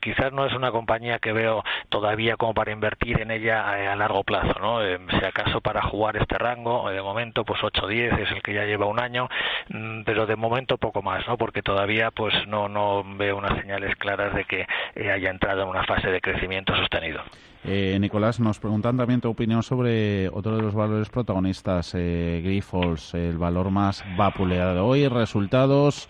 quizás 0.00 0.32
no 0.32 0.46
es 0.46 0.52
una 0.52 0.70
compañía 0.70 1.18
que 1.18 1.32
veo 1.32 1.64
todavía 1.88 2.36
como 2.36 2.54
para 2.54 2.72
invertir 2.72 3.20
en 3.20 3.30
ella 3.30 3.92
a 3.92 3.96
largo 3.96 4.24
plazo 4.24 4.58
no 4.60 4.80
si 4.80 5.24
acaso 5.24 5.60
para 5.60 5.82
jugar 5.82 6.16
este 6.16 6.38
rango 6.38 6.88
de 6.90 7.02
momento 7.02 7.17
pues 7.46 7.60
8 7.62 7.86
10 7.86 8.12
es 8.12 8.30
el 8.30 8.42
que 8.42 8.54
ya 8.54 8.64
lleva 8.64 8.86
un 8.86 9.00
año 9.00 9.28
mm, 9.68 10.02
pero 10.04 10.26
de 10.26 10.36
momento 10.36 10.78
poco 10.78 11.02
más 11.02 11.26
no 11.26 11.36
porque 11.36 11.62
todavía 11.62 12.10
pues 12.10 12.34
no 12.46 12.68
no 12.68 13.02
veo 13.16 13.36
unas 13.36 13.58
señales 13.60 13.94
claras 13.96 14.34
de 14.34 14.44
que 14.44 14.66
eh, 14.94 15.10
haya 15.10 15.30
entrado 15.30 15.62
en 15.62 15.68
una 15.68 15.84
fase 15.84 16.08
de 16.10 16.20
crecimiento 16.20 16.74
sostenido. 16.76 17.20
Eh, 17.64 17.98
Nicolás, 18.00 18.40
nos 18.40 18.60
preguntan 18.60 18.96
también 18.96 19.20
tu 19.20 19.28
opinión 19.28 19.62
sobre 19.62 20.28
otro 20.28 20.56
de 20.56 20.62
los 20.62 20.74
valores 20.74 21.10
protagonistas, 21.10 21.94
eh, 21.94 22.40
Grifols, 22.42 23.14
el 23.14 23.36
valor 23.36 23.70
más 23.70 24.04
vapuleado 24.16 24.86
hoy. 24.86 25.08
Resultados, 25.08 26.08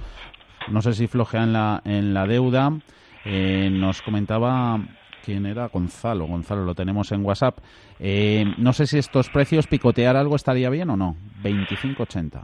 no 0.69 0.83
sé 0.83 0.93
si 0.93 1.07
flojean 1.07 1.53
la, 1.53 1.83
en 1.85 2.13
la 2.15 2.27
deuda. 2.27 2.73
Eh, 3.25 3.69
nos 3.73 4.03
comentaba 4.03 4.79
quién 5.25 5.47
era 5.47 5.69
Gonzalo. 5.69 6.27
Gonzalo, 6.27 6.65
lo 6.65 6.75
tenemos 6.75 7.13
en 7.13 7.25
WhatsApp. 7.25 7.59
no 8.59 8.73
sé 8.73 8.87
si 8.87 8.99
estos 8.99 9.29
precios, 9.29 9.67
picotear 9.67 10.17
algo 10.17 10.37
estaría 10.37 10.71
bien 10.71 10.91
o 10.91 10.97
no. 10.97 11.17
25.80. 11.43 12.43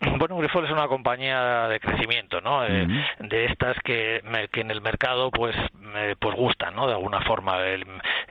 Bueno, 0.00 0.36
Grifols 0.36 0.66
es 0.66 0.72
una 0.72 0.88
compañía 0.88 1.68
de 1.68 1.80
crecimiento, 1.80 2.42
¿no? 2.42 2.64
Eh, 2.66 2.86
de 3.18 3.46
estas 3.46 3.76
que, 3.82 4.22
que, 4.52 4.60
en 4.60 4.70
el 4.70 4.82
mercado, 4.82 5.30
pues, 5.30 5.56
pues 6.18 6.36
gustan, 6.36 6.76
¿no? 6.76 6.86
De 6.86 6.92
alguna 6.92 7.22
forma, 7.22 7.64
el 7.64 7.84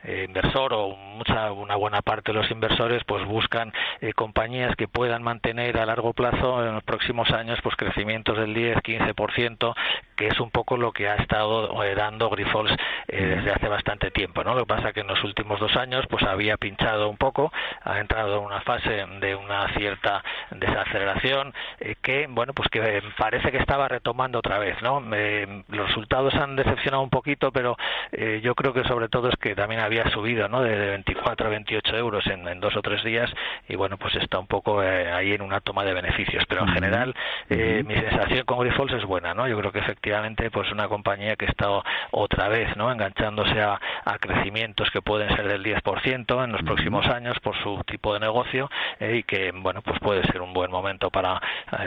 eh, 0.04 0.26
inversor 0.28 0.72
o 0.74 0.94
mucha, 0.94 1.50
una 1.50 1.74
buena 1.74 2.02
parte 2.02 2.32
de 2.32 2.38
los 2.38 2.50
inversores, 2.52 3.02
pues 3.04 3.24
buscan 3.24 3.72
eh, 4.00 4.12
compañías 4.12 4.76
que 4.76 4.86
puedan 4.86 5.24
mantener 5.24 5.78
a 5.78 5.86
largo 5.86 6.12
plazo 6.12 6.64
en 6.64 6.74
los 6.74 6.84
próximos 6.84 7.30
años, 7.32 7.58
pues 7.64 7.74
crecimientos 7.74 8.38
del 8.38 8.54
10, 8.54 8.78
15%, 8.78 9.74
que 10.14 10.28
es 10.28 10.38
un 10.38 10.50
poco 10.50 10.76
lo 10.76 10.92
que 10.92 11.08
ha 11.08 11.16
estado 11.16 11.74
dando 11.96 12.30
Grifols 12.30 12.72
desde 13.08 13.50
hace 13.50 13.68
bastante 13.68 14.10
tiempo, 14.10 14.44
¿no? 14.44 14.54
Lo 14.54 14.60
que 14.60 14.74
pasa 14.74 14.92
que 14.92 15.00
en 15.00 15.06
los 15.08 15.22
últimos 15.24 15.58
dos 15.58 15.74
años, 15.76 16.04
pues 16.08 16.22
había 16.24 16.56
pinchado 16.56 17.08
un 17.08 17.16
poco, 17.16 17.52
ha 17.82 17.98
entrado 17.98 18.38
en 18.38 18.44
una 18.44 18.60
fase 18.60 19.04
de 19.20 19.34
una 19.34 19.68
cierta 19.74 20.22
desaceleración 20.50 21.54
eh, 21.80 21.96
que 22.02 22.26
bueno 22.28 22.52
pues 22.52 22.68
que 22.68 23.02
parece 23.18 23.50
que 23.50 23.58
estaba 23.58 23.88
retomando 23.88 24.38
otra 24.38 24.58
vez 24.58 24.80
no 24.82 25.02
eh, 25.14 25.62
los 25.68 25.88
resultados 25.88 26.34
han 26.34 26.56
decepcionado 26.56 27.02
un 27.02 27.10
poquito 27.10 27.52
pero 27.52 27.76
eh, 28.12 28.40
yo 28.42 28.54
creo 28.54 28.72
que 28.72 28.84
sobre 28.84 29.08
todo 29.08 29.28
es 29.28 29.36
que 29.36 29.54
también 29.54 29.80
había 29.80 30.08
subido 30.10 30.48
no 30.48 30.62
de, 30.62 30.76
24 30.76 31.46
a 31.46 31.50
28 31.50 31.96
euros 31.96 32.26
en, 32.26 32.60
dos 32.60 32.76
o 32.76 32.82
tres 32.82 33.02
días 33.04 33.30
y 33.68 33.76
bueno 33.76 33.98
pues 33.98 34.14
está 34.16 34.38
un 34.38 34.46
poco 34.46 34.80
ahí 34.80 35.32
en 35.32 35.42
una 35.42 35.60
toma 35.60 35.84
de 35.84 35.92
beneficios. 35.92 36.44
Pero 36.48 36.62
en 36.62 36.68
general 36.68 37.14
mi 37.48 37.94
sensación 37.94 38.44
con 38.44 38.60
Grifols 38.60 38.92
es 38.92 39.04
buena 39.04 39.34
no 39.34 39.48
yo 39.48 39.58
creo 39.58 39.72
que 39.72 39.80
efectivamente 39.80 40.50
pues 40.50 40.70
una 40.72 40.88
compañía 40.88 41.36
que 41.36 41.46
está 41.46 41.68
otra 42.10 42.48
vez 42.48 42.76
no 42.76 42.90
enganchándose 42.90 43.60
a, 43.60 43.80
a 44.04 44.18
crecimientos 44.18 44.90
que 44.90 45.02
pueden 45.02 45.34
ser 45.36 45.48
del 45.48 45.64
10% 45.64 46.44
en 46.44 46.52
los 46.52 46.62
próximos 46.62 47.06
años 47.06 47.38
por 47.40 47.56
su 47.62 47.82
tipo 47.84 48.14
de 48.14 48.20
negocio 48.20 48.70
y 49.00 49.22
que 49.24 49.52
bueno 49.52 49.82
pues 49.82 49.98
puede 50.00 50.22
ser 50.24 50.40
un 50.40 50.52
buen 50.52 50.70
momento 50.70 51.10
para 51.10 51.40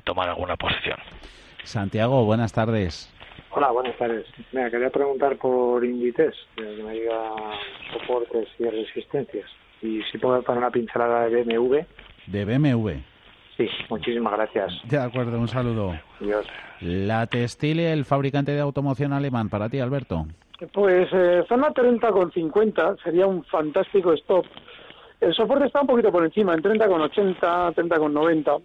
tomar 0.03 0.29
alguna 0.29 0.55
posición. 0.55 0.97
Santiago, 1.63 2.25
buenas 2.25 2.53
tardes. 2.53 3.13
Hola, 3.51 3.71
buenas 3.71 3.97
tardes. 3.97 4.25
Me 4.51 4.69
quería 4.69 4.89
preguntar 4.89 5.37
por 5.37 5.83
Inditex, 5.83 6.35
que 6.55 6.63
me 6.63 6.93
diga 6.93 7.33
soportes 7.93 8.47
y 8.59 8.65
resistencias. 8.65 9.49
Y 9.81 10.01
si 10.11 10.17
puedo 10.17 10.41
poner 10.43 10.59
una 10.59 10.71
pincelada 10.71 11.27
de 11.27 11.43
BMW. 11.43 11.77
¿De 12.27 12.45
BMW? 12.45 12.89
Sí, 13.57 13.67
muchísimas 13.89 14.33
gracias. 14.33 14.73
De 14.85 14.97
acuerdo, 14.97 15.39
un 15.39 15.47
saludo. 15.47 15.93
Adiós. 16.21 16.45
La 16.81 17.25
Textile, 17.27 17.91
el 17.91 18.05
fabricante 18.05 18.51
de 18.51 18.61
automoción 18.61 19.13
alemán, 19.13 19.49
para 19.49 19.67
ti, 19.67 19.79
Alberto. 19.79 20.25
Pues 20.73 21.07
eh, 21.11 21.43
zona 21.47 21.71
30 21.71 22.11
con 22.11 22.31
50 22.31 22.97
sería 23.03 23.25
un 23.25 23.43
fantástico 23.45 24.13
stop. 24.13 24.45
El 25.19 25.33
soporte 25.33 25.65
está 25.65 25.81
un 25.81 25.87
poquito 25.87 26.11
por 26.11 26.23
encima, 26.23 26.53
en 26.53 26.61
30 26.61 26.87
con 26.87 27.01
80, 27.01 27.71
30 27.73 27.97
con 27.97 28.13
90 28.13 28.57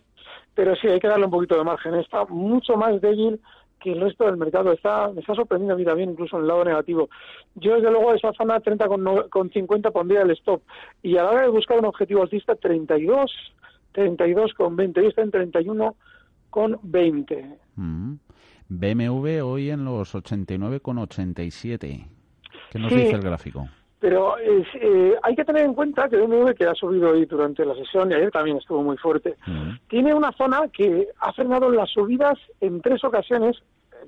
pero 0.55 0.75
sí 0.77 0.89
hay 0.89 1.01
que 1.01 1.09
darle 1.09 1.27
un 1.27 1.31
poquito 1.31 1.57
de 1.57 1.65
margen. 1.65 1.95
Está 1.95 2.25
mucho 2.27 2.77
más 2.77 3.01
débil 3.01 3.41
que 3.81 3.93
el 3.93 4.01
resto 4.01 4.25
del 4.25 4.37
mercado. 4.37 4.73
Está, 4.73 5.11
me 5.13 5.21
está 5.21 5.35
sorprendiendo 5.35 5.75
a 5.75 5.77
mí 5.77 5.85
también, 5.85 6.11
incluso 6.11 6.37
en 6.37 6.43
el 6.43 6.49
lado 6.49 6.65
negativo. 6.65 7.11
Yo, 7.55 7.75
desde 7.75 7.91
luego, 7.91 8.15
esa 8.15 8.33
zona 8.33 8.61
30 8.61 8.89
con, 8.89 9.05
con 9.31 9.51
50 9.51 9.91
pondría 9.91 10.23
el 10.23 10.31
stop. 10.31 10.63
Y 11.03 11.17
a 11.17 11.25
la 11.25 11.31
hora 11.31 11.43
de 11.43 11.49
buscar 11.49 11.79
un 11.79 11.87
objetivo 11.87 12.23
alcista, 12.23 12.55
32, 12.55 13.31
32 13.93 14.55
con 14.55 14.77
20. 14.77 15.03
Y 15.03 15.07
está 15.07 15.23
en 15.23 15.31
31 15.31 15.97
con 16.51 16.79
20. 16.83 17.59
Mm. 17.77 18.15
BMW 18.69 19.41
hoy 19.43 19.71
en 19.71 19.85
los 19.85 20.15
89 20.15 20.81
con 20.81 20.99
87. 20.99 22.07
¿Qué 22.71 22.79
nos 22.79 22.91
dice 22.91 23.11
el 23.11 23.21
gráfico? 23.21 23.69
Pero 24.05 24.37
eh, 24.39 25.15
hay 25.23 25.35
que 25.35 25.47
tener 25.47 25.65
en 25.65 25.73
cuenta 25.73 26.11
que 26.11 26.19
BMW, 26.19 26.51
que 26.51 26.67
ha 26.67 26.75
subido 26.75 27.13
hoy 27.13 27.25
durante 27.25 27.65
la 27.65 27.75
sesión 27.75 28.11
y 28.11 28.15
ayer 28.15 28.31
también 28.31 28.59
estuvo 28.59 28.83
muy 28.83 28.99
fuerte, 28.99 29.35
tiene 29.89 30.13
una 30.13 30.31
zona 30.33 30.69
que 30.71 31.09
ha 31.21 31.33
frenado 31.33 31.71
las 31.71 31.89
subidas 31.89 32.39
en 32.61 32.83
tres 32.83 33.03
ocasiones, 33.03 33.57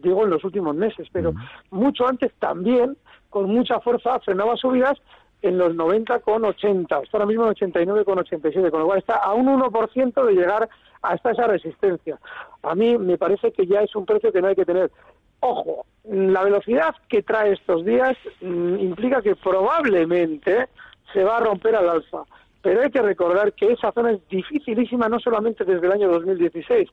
digo 0.03 0.23
en 0.25 0.29
los 0.29 0.45
últimos 0.45 0.77
meses, 0.77 1.09
pero 1.11 1.33
mucho 1.71 2.07
antes 2.07 2.31
también, 2.39 2.99
con 3.31 3.49
mucha 3.49 3.81
fuerza, 3.81 4.21
frenaba 4.21 4.55
subidas 4.59 5.01
en 5.41 5.57
los 5.57 5.75
90 5.75 6.19
con 6.21 6.45
80, 6.45 6.99
está 6.99 7.17
ahora 7.17 7.27
mismo 7.27 7.45
en 7.45 7.51
89 7.53 8.05
con 8.05 8.19
87, 8.19 8.71
con 8.71 8.81
lo 8.81 8.87
cual 8.89 8.99
está 8.99 9.15
a 9.15 9.33
un 9.33 9.47
1% 9.47 10.27
de 10.27 10.33
llegar 10.35 10.69
hasta 11.01 11.31
esa 11.31 11.47
resistencia. 11.47 12.19
A 12.65 12.75
mí 12.75 12.99
me 12.99 13.17
parece 13.17 13.51
que 13.51 13.67
ya 13.67 13.81
es 13.81 13.97
un 13.97 14.05
precio 14.05 14.31
que 14.31 14.43
no 14.43 14.49
hay 14.49 14.57
que 14.57 14.67
tener. 14.67 14.91
Ojo, 15.41 15.87
la 16.05 16.45
velocidad 16.45 16.95
que 17.09 17.23
trae 17.23 17.53
estos 17.53 17.85
días 17.85 18.17
mm, 18.41 18.79
implica 18.79 19.23
que 19.23 19.37
probablemente 19.37 20.69
se 21.13 21.25
va 21.25 21.39
a 21.39 21.41
romper 21.41 21.77
al 21.77 21.89
alza. 21.89 22.25
Pero 22.63 22.83
hay 22.83 22.91
que 22.91 23.03
recordar 23.03 23.53
que 23.53 23.73
esa 23.73 23.93
zona 23.93 24.13
es 24.13 24.29
dificilísima 24.29 25.09
no 25.09 25.21
solamente 25.21 25.65
desde 25.65 25.87
el 25.87 25.93
año 25.93 26.09
2016. 26.09 26.89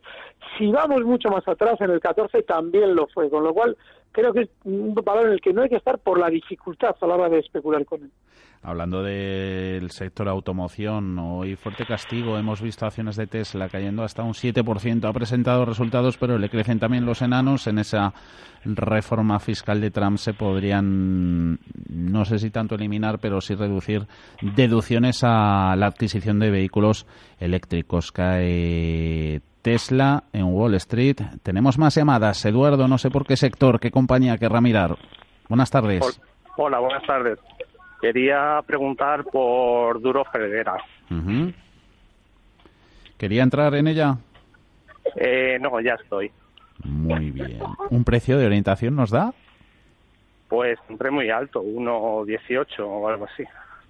Si 0.57 0.71
vamos 0.71 1.03
mucho 1.03 1.29
más 1.29 1.47
atrás, 1.47 1.81
en 1.81 1.89
el 1.89 1.99
14 1.99 2.43
también 2.43 2.93
lo 2.93 3.07
fue, 3.07 3.29
con 3.29 3.43
lo 3.43 3.53
cual 3.53 3.75
creo 4.13 4.31
que 4.31 4.43
es 4.43 4.49
un 4.63 4.93
valor 4.93 5.27
en 5.27 5.33
el 5.33 5.41
que 5.41 5.51
no 5.51 5.63
hay 5.63 5.69
que 5.69 5.75
estar 5.75 5.99
por 5.99 6.17
la 6.19 6.29
dificultad 6.29 6.95
a 7.01 7.07
la 7.07 7.15
hora 7.15 7.29
de 7.29 7.39
especular 7.39 7.83
con 7.83 8.03
él. 8.03 8.11
Hablando 8.65 9.03
del 9.03 9.91
sector 9.91 10.29
automoción, 10.29 11.19
hoy 11.19 11.57
fuerte 11.57 11.85
castigo. 11.85 12.37
Hemos 12.37 12.61
visto 12.61 12.85
acciones 12.85 13.17
de 13.17 13.27
Tesla 13.27 13.67
cayendo 13.67 14.03
hasta 14.03 14.23
un 14.23 14.31
7%. 14.31 15.03
Ha 15.03 15.11
presentado 15.11 15.65
resultados, 15.65 16.15
pero 16.17 16.37
le 16.37 16.47
crecen 16.47 16.79
también 16.79 17.05
los 17.05 17.21
enanos. 17.21 17.67
En 17.67 17.79
esa 17.79 18.13
reforma 18.63 19.39
fiscal 19.39 19.81
de 19.81 19.91
Trump 19.91 20.17
se 20.17 20.33
podrían, 20.33 21.59
no 21.89 22.23
sé 22.23 22.39
si 22.39 22.51
tanto 22.51 22.75
eliminar, 22.75 23.19
pero 23.19 23.41
sí 23.41 23.53
reducir 23.53 24.07
deducciones 24.41 25.25
a 25.25 25.75
la 25.75 25.87
adquisición 25.87 26.39
de 26.39 26.51
vehículos 26.51 27.05
eléctricos. 27.39 28.13
Cae 28.13 29.41
Tesla 29.63 30.25
en 30.33 30.43
Wall 30.53 30.75
Street. 30.75 31.17
Tenemos 31.41 31.79
más 31.79 31.95
llamadas. 31.95 32.45
Eduardo, 32.45 32.87
no 32.87 32.97
sé 32.99 33.09
por 33.09 33.25
qué 33.25 33.37
sector, 33.37 33.79
qué 33.79 33.89
compañía 33.89 34.37
querrá 34.37 34.61
mirar. 34.61 34.97
Buenas 35.49 35.71
tardes. 35.71 36.21
Hola, 36.57 36.79
buenas 36.79 37.03
tardes. 37.07 37.39
Quería 38.01 38.59
preguntar 38.67 39.23
por 39.23 40.01
Duro 40.01 40.25
Ferreira. 40.25 40.75
¿Quería 43.17 43.43
entrar 43.43 43.73
en 43.75 43.87
ella? 43.87 44.17
Eh, 45.15 45.57
no, 45.61 45.79
ya 45.79 45.93
estoy. 45.93 46.29
Muy 46.83 47.31
bien. 47.31 47.59
¿Un 47.89 48.03
precio 48.03 48.37
de 48.37 48.45
orientación 48.45 48.95
nos 48.95 49.11
da? 49.11 49.33
Pues 50.49 50.77
siempre 50.87 51.09
muy 51.09 51.29
alto, 51.29 51.63
1,18 51.63 52.79
o 52.79 53.07
algo 53.07 53.25
así. 53.25 53.43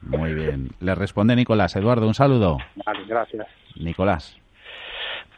Muy 0.04 0.36
bien. 0.36 0.70
Le 0.80 0.94
responde 0.94 1.36
Nicolás. 1.36 1.76
Eduardo, 1.76 2.06
un 2.06 2.14
saludo. 2.14 2.60
Vale, 2.86 3.06
gracias. 3.08 3.48
Nicolás. 3.76 4.43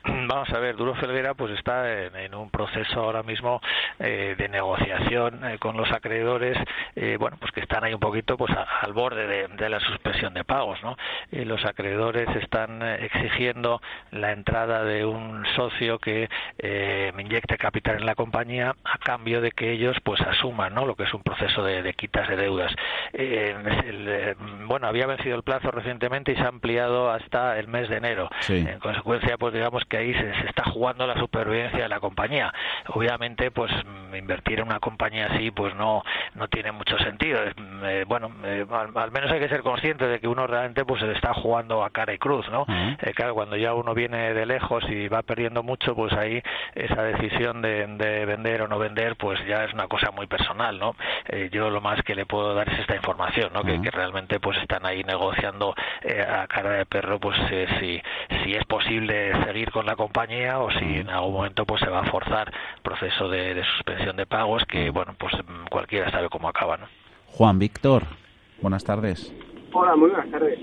Vamos 0.27 0.50
a 0.51 0.59
ver, 0.59 0.75
Duro 0.75 0.93
Felguera 0.95 1.33
pues 1.33 1.51
está 1.57 1.91
en, 1.91 2.35
un 2.35 2.50
proceso 2.50 3.01
ahora 3.01 3.24
mismo 3.24 3.62
eh, 4.00 4.35
de 4.38 4.50
negociación 4.50 5.43
eh, 5.45 5.57
con 5.57 5.77
los 5.77 5.91
acreedores, 5.91 6.57
eh, 6.95 7.17
bueno, 7.19 7.38
pues 7.39 7.51
que 7.51 7.62
están 7.62 7.83
ahí 7.83 7.93
un 7.93 8.00
poquito 8.00 8.38
pues 8.38 8.51
al 8.81 8.93
borde 8.93 9.47
de, 9.47 9.69
la 9.69 9.79
suspensión 9.79 10.33
de 10.33 10.43
pagos, 10.43 10.77
¿no? 10.83 10.95
los 11.31 11.65
acreedores 11.65 12.27
están 12.35 12.83
exigiendo 12.83 13.81
la 14.12 14.31
entrada 14.31 14.83
de 14.83 15.05
un 15.05 15.43
socio 15.55 15.97
que 15.97 16.29
inyecte 17.17 17.57
capital 17.57 17.97
en 17.97 18.05
la 18.05 18.13
compañía 18.13 18.75
a 18.83 18.97
cambio 19.00 19.41
de 19.41 19.51
que 19.51 19.71
ellos 19.71 19.97
pues 20.03 20.21
asuman, 20.21 20.75
¿no? 20.75 20.85
Lo 20.85 20.95
que 20.95 21.03
es 21.03 21.13
un 21.13 21.24
proceso 21.24 21.63
de, 21.63 21.93
quitas 21.93 22.27
de 22.29 22.35
deudas. 22.35 22.71
bueno, 24.67 24.88
había 24.88 25.07
vencido 25.07 25.35
el 25.35 25.43
plazo 25.43 25.71
recientemente 25.71 26.33
y 26.33 26.35
se 26.35 26.43
ha 26.43 26.50
ampliado 26.50 27.09
hasta 27.09 27.57
el 27.57 27.67
mes 27.67 27.89
de 27.89 27.97
enero. 27.97 28.29
En 28.47 28.79
consecuencia, 28.79 29.38
pues 29.38 29.53
digamos 29.53 29.83
que 29.85 29.95
ahí 29.98 30.14
se, 30.14 30.30
está 30.48 30.64
jugando 30.72 31.08
la 31.08 31.16
supervivencia 31.16 31.84
de 31.84 31.90
la 31.90 32.00
compañía. 32.00 32.54
Obviamente, 32.88 33.52
pues 33.52 33.72
invertir 34.18 34.60
en 34.60 34.68
una 34.68 34.80
compañía 34.80 35.28
así, 35.28 35.52
pues 35.52 35.75
no 35.75 36.04
no 36.36 36.48
tiene 36.48 36.72
mucho 36.72 36.98
sentido. 37.00 37.40
Eh, 37.84 38.06
bueno, 38.08 38.32
eh, 38.44 38.66
al, 38.70 39.12
menos 39.12 39.32
hay 39.32 39.40
que 39.40 39.50
ser 39.50 39.62
consciente 39.62 40.08
de 40.08 40.20
que 40.20 40.28
uno 40.28 40.46
realmente 40.48 40.86
pues 40.86 41.02
se 41.02 41.12
está 41.14 41.34
jugando 41.34 41.84
a 41.84 41.90
cara 41.90 42.14
y 42.14 42.18
cruz, 42.18 42.48
¿no? 42.50 42.66
Eh, 42.68 43.14
claro, 43.14 43.34
cuando 43.34 43.56
ya 43.56 43.74
uno 43.74 43.94
viene 43.94 44.34
de 44.34 44.46
lejos 44.46 44.84
y 44.90 45.08
va 45.08 45.22
perdiendo 45.22 45.64
mucho, 45.64 45.96
pues 45.96 46.14
ahí 46.14 46.42
esa 46.75 47.04
decisión 47.04 47.62
de, 47.62 47.86
vender 48.25 48.62
o 48.62 48.68
no 48.68 48.78
vender, 48.78 49.16
pues 49.16 49.40
ya 49.48 49.64
es 49.64 49.74
una 49.74 49.88
cosa 49.88 50.12
muy 50.12 50.28
personal, 50.28 50.78
¿no? 50.80 50.96
yo 51.52 51.70
lo 51.70 51.82
más 51.82 52.02
que 52.04 52.16
le 52.16 52.25
puedo 52.25 52.54
dar 52.54 52.68
es 52.70 52.80
esta 52.80 52.96
información, 52.96 53.52
¿no? 53.54 53.64
que, 53.64 53.80
realmente 53.92 54.40
pues 54.40 54.58
están 54.58 54.86
ahí 54.86 55.04
negociando 55.04 55.74
a 56.28 56.48
cara 56.48 56.72
de 56.72 56.86
perro, 56.86 57.20
pues 57.20 57.38
si, 57.80 58.02
si 58.44 58.54
es 58.54 58.66
posible 58.66 59.32
seguir 59.46 59.72
con 59.72 59.85
la 59.86 59.96
compañía 59.96 60.60
o 60.60 60.72
si 60.72 60.86
en 61.00 61.10
algún 61.10 61.34
momento 61.34 61.65
pues 61.65 61.82
se 61.82 61.89
va 61.89 62.01
a 62.01 62.12
forzar 62.12 62.51
proceso 62.84 63.30
de, 63.30 63.62
suspensión 63.75 64.15
de 64.15 64.25
pagos 64.25 64.63
que 64.65 64.89
bueno 64.89 65.15
pues 65.18 65.34
cualquiera 65.70 66.12
sabe 66.12 66.30
cómo 66.30 66.50
acaba 66.50 66.77
¿no? 66.77 66.88
Juan 67.27 67.60
Víctor 67.60 68.04
buenas 68.62 68.84
tardes 68.84 69.34
hola 69.74 69.96
muy 69.96 70.10
buenas 70.10 70.30
tardes 70.32 70.60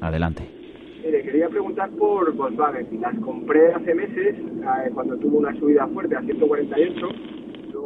adelante 0.00 0.58
Mire, 1.04 1.22
quería 1.22 1.48
preguntar 1.48 1.88
por 1.90 2.34
Volkswagen. 2.34 3.00
Las 3.00 3.14
compré 3.20 3.72
hace 3.72 3.94
meses, 3.94 4.34
eh, 4.36 4.90
cuando 4.92 5.16
tuvo 5.16 5.38
una 5.38 5.54
subida 5.58 5.86
fuerte 5.86 6.16
a 6.16 6.20
148. 6.20 7.08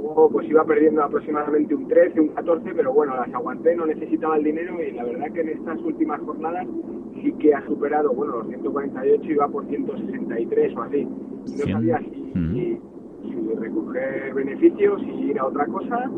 Luego 0.03 0.29
pues 0.31 0.49
iba 0.49 0.65
perdiendo 0.65 1.05
aproximadamente 1.05 1.77
un 1.77 1.87
13, 1.87 2.21
un 2.21 2.29
14, 2.31 2.75
pero 2.75 2.93
bueno, 2.93 3.15
las 3.15 3.33
aguanté, 3.33 3.77
no 3.77 3.87
necesitaba 3.87 4.37
el 4.37 4.43
dinero 4.43 4.83
y 4.83 4.91
la 4.91 5.05
verdad 5.05 5.31
que 5.33 5.43
en 5.43 5.51
estas 5.51 5.79
últimas 5.81 6.21
jornadas 6.23 6.67
sí 7.23 7.33
que 7.39 7.55
ha 7.55 7.65
superado, 7.67 8.13
bueno, 8.13 8.39
los 8.39 8.49
148 8.49 9.23
iba 9.31 9.47
por 9.47 9.65
163 9.69 10.77
o 10.77 10.83
así. 10.83 11.05
No 11.05 11.73
sabía 11.73 12.01
si, 12.01 12.81
recoger 13.61 14.35
beneficios 14.35 15.01
y 15.05 15.31
ir 15.31 15.39
a 15.39 15.47
otra 15.47 15.67
cosa 15.67 16.11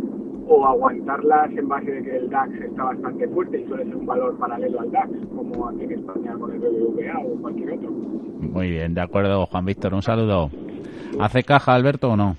o 0.49 0.67
aguantarlas 0.67 1.51
en 1.51 1.69
base 1.69 1.91
de 1.91 2.03
que 2.03 2.17
el 2.17 2.31
DAX 2.31 2.55
está 2.55 2.85
bastante 2.85 3.29
fuerte 3.29 3.61
y 3.61 3.67
suele 3.67 3.85
ser 3.85 3.97
un 3.97 4.07
valor 4.07 4.39
paralelo 4.39 4.81
al 4.81 4.91
DAX, 4.91 5.11
como 5.37 5.69
aquí 5.69 5.85
en 5.85 5.93
España 5.93 6.33
con 6.39 6.53
el 6.53 6.59
BBVA 6.59 7.19
o 7.19 7.41
cualquier 7.43 7.73
otro. 7.73 7.91
Muy 7.91 8.71
bien, 8.71 8.95
de 8.95 9.03
acuerdo, 9.03 9.45
Juan 9.45 9.67
Víctor, 9.67 9.93
un 9.93 10.03
saludo. 10.03 10.49
¿Hace 11.21 11.43
caja 11.43 11.75
Alberto 11.75 12.11
o 12.11 12.17
no? 12.17 12.37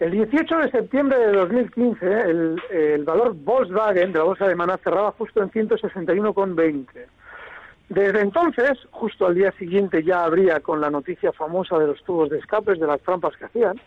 El 0.00 0.12
18 0.12 0.56
de 0.56 0.70
septiembre 0.70 1.18
de 1.18 1.32
2015, 1.32 2.06
el, 2.22 2.62
el 2.70 3.04
valor 3.04 3.34
Volkswagen 3.34 4.12
de 4.12 4.18
la 4.18 4.24
bolsa 4.24 4.48
de 4.48 4.54
Maná 4.54 4.78
cerraba 4.78 5.12
justo 5.12 5.42
en 5.42 5.50
161,20. 5.50 6.86
Desde 7.90 8.20
entonces, 8.20 8.78
justo 8.92 9.26
al 9.26 9.34
día 9.34 9.52
siguiente 9.58 10.02
ya 10.02 10.24
habría 10.24 10.60
con 10.60 10.80
la 10.80 10.88
noticia 10.88 11.32
famosa 11.32 11.78
de 11.78 11.88
los 11.88 12.02
tubos 12.04 12.30
de 12.30 12.38
escapes, 12.38 12.80
de 12.80 12.86
las 12.86 13.02
trampas 13.02 13.36
que 13.36 13.44
hacían, 13.44 13.78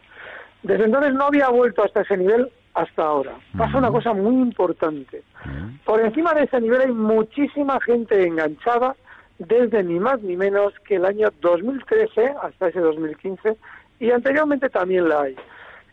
desde 0.62 0.86
entonces 0.86 1.16
no 1.16 1.26
había 1.26 1.50
vuelto 1.50 1.84
hasta 1.84 2.02
ese 2.02 2.18
nivel 2.18 2.52
hasta 2.76 3.04
ahora. 3.04 3.34
Pasa 3.58 3.80
una 3.80 3.90
cosa 3.90 4.14
muy 4.14 4.36
importante. 4.36 5.24
Por 5.84 6.00
encima 6.00 6.36
de 6.36 6.44
ese 6.44 6.62
nivel 6.62 6.82
hay 6.82 6.92
muchísima 6.92 7.80
gente 7.82 8.28
enganchada 8.28 8.96
desde 9.40 9.84
ni 9.84 10.00
más 10.00 10.22
ni 10.22 10.38
menos 10.38 10.74
que 10.86 10.96
el 10.96 11.06
año 11.06 11.30
2013 11.42 12.36
hasta 12.42 12.68
ese 12.68 12.82
2015 12.82 13.58
y 14.00 14.12
anteriormente 14.12 14.70
también 14.70 15.10
la 15.10 15.22
hay. 15.22 15.36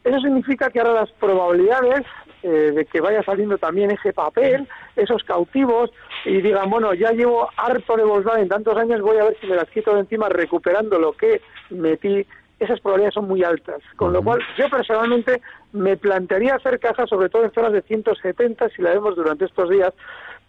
Eso 0.05 0.21
significa 0.21 0.71
que 0.71 0.81
ahora 0.81 0.95
las 0.95 1.11
probabilidades 1.13 2.07
eh, 2.43 2.73
de 2.75 2.87
que 2.87 3.03
vaya 3.03 3.23
saliendo 3.23 3.59
también 3.59 3.91
ese 3.91 4.15
papel, 4.15 4.67
esos 4.97 5.23
cautivos, 5.25 5.91
y 6.25 6.41
digan, 6.41 6.71
bueno, 6.71 6.95
ya 6.95 7.13
llevo 7.13 7.51
harto 7.57 7.97
de 7.97 8.05
Volkswagen 8.05 8.49
tantos 8.49 8.77
años, 8.79 9.03
voy 9.03 9.19
a 9.19 9.25
ver 9.25 9.37
si 9.41 9.47
me 9.47 9.57
las 9.57 9.69
quito 9.69 9.93
de 9.95 10.01
encima 10.01 10.29
recuperando 10.31 10.99
lo 10.99 11.13
que 11.13 11.43
metí, 11.69 12.27
esas 12.59 12.81
probabilidades 12.81 13.15
son 13.15 13.29
muy 13.29 13.45
altas. 13.45 13.83
Con 13.97 14.15
lo 14.15 14.23
cual, 14.23 14.41
yo 14.57 14.71
personalmente 14.71 15.43
me 15.73 15.99
plantearía 15.99 16.55
hacer 16.55 16.81
cajas, 16.81 17.11
sobre 17.11 17.29
todo 17.29 17.45
en 17.45 17.53
zonas 17.53 17.73
de 17.73 17.83
170, 17.83 18.71
si 18.71 18.81
la 18.81 18.91
vemos 18.91 19.17
durante 19.17 19.45
estos 19.45 19.69
días, 19.69 19.93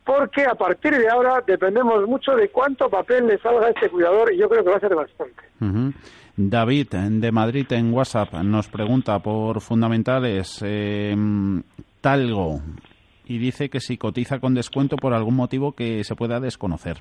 porque 0.06 0.46
a 0.46 0.56
partir 0.56 0.98
de 0.98 1.10
ahora 1.10 1.44
dependemos 1.46 2.08
mucho 2.08 2.36
de 2.36 2.50
cuánto 2.50 2.90
papel 2.90 3.28
le 3.28 3.38
salga 3.40 3.68
a 3.68 3.70
este 3.70 3.90
cuidador 3.90 4.34
y 4.34 4.38
yo 4.38 4.50
creo 4.50 4.64
que 4.64 4.70
va 4.70 4.78
a 4.78 4.80
ser 4.80 4.96
bastante. 4.96 5.44
David 6.50 6.88
de 6.90 7.32
Madrid 7.32 7.72
en 7.72 7.94
WhatsApp 7.94 8.34
nos 8.44 8.68
pregunta 8.68 9.20
por 9.20 9.62
fundamentales 9.62 10.62
eh, 10.66 11.16
Talgo 12.02 12.62
y 13.26 13.38
dice 13.38 13.70
que 13.70 13.80
si 13.80 13.98
cotiza 13.98 14.40
con 14.40 14.54
descuento 14.54 14.96
por 14.96 15.14
algún 15.14 15.36
motivo 15.36 15.74
que 15.74 16.04
se 16.04 16.16
pueda 16.16 16.40
desconocer. 16.40 16.98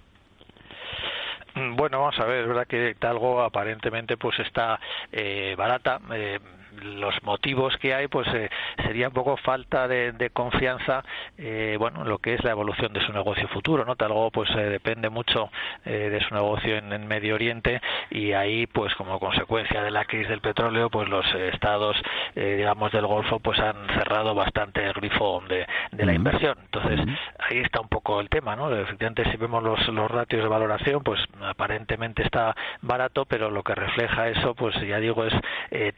Bueno, 1.54 2.00
vamos 2.00 2.18
a 2.20 2.24
ver, 2.24 2.42
es 2.42 2.48
verdad 2.48 2.66
que 2.66 2.94
Talgo 2.98 3.42
aparentemente 3.42 4.16
pues 4.16 4.38
está 4.38 4.78
eh, 5.10 5.54
barata. 5.56 6.00
Eh, 6.12 6.38
los 6.82 7.22
motivos 7.22 7.76
que 7.78 7.94
hay 7.94 8.08
pues 8.08 8.26
eh, 8.34 8.50
sería 8.84 9.08
un 9.08 9.14
poco 9.14 9.36
falta 9.36 9.88
de, 9.88 10.30
confianza 10.32 11.02
eh, 11.38 11.76
bueno 11.78 12.04
lo 12.04 12.18
que 12.18 12.34
es 12.34 12.44
la 12.44 12.50
evolución 12.50 12.92
de 12.92 13.04
su 13.04 13.12
negocio 13.12 13.48
futuro 13.48 13.84
no 13.84 13.96
algo 13.98 14.30
pues 14.30 14.50
eh, 14.50 14.62
depende 14.62 15.10
mucho 15.10 15.50
de 15.84 16.20
su 16.26 16.34
negocio 16.34 16.76
en, 16.76 17.06
Medio 17.06 17.34
Oriente 17.34 17.80
y 18.10 18.32
ahí 18.32 18.66
pues 18.66 18.94
como 18.94 19.18
consecuencia 19.18 19.82
de 19.82 19.90
la 19.90 20.04
crisis 20.04 20.28
del 20.28 20.40
petróleo 20.40 20.90
pues 20.90 21.08
los 21.08 21.26
estados 21.34 21.96
digamos 22.34 22.92
del 22.92 23.06
Golfo 23.06 23.40
pues 23.40 23.58
han 23.58 23.86
cerrado 23.88 24.34
bastante 24.34 24.84
el 24.84 24.92
grifo 24.92 25.42
de, 25.48 25.66
la 25.92 26.12
inversión. 26.12 26.56
Entonces 26.64 27.00
ahí 27.38 27.58
está 27.58 27.80
un 27.80 27.88
poco 27.88 28.20
el 28.20 28.28
tema 28.28 28.54
no 28.56 28.74
efectivamente 28.74 29.30
si 29.30 29.36
vemos 29.36 29.62
los, 29.62 29.88
los 29.88 30.10
ratios 30.10 30.42
de 30.42 30.48
valoración 30.48 31.02
pues 31.02 31.20
aparentemente 31.42 32.22
está 32.22 32.54
barato 32.82 33.24
pero 33.24 33.50
lo 33.50 33.62
que 33.62 33.74
refleja 33.74 34.28
eso 34.28 34.54
pues 34.54 34.74
ya 34.86 34.98
digo 34.98 35.24
es 35.24 35.34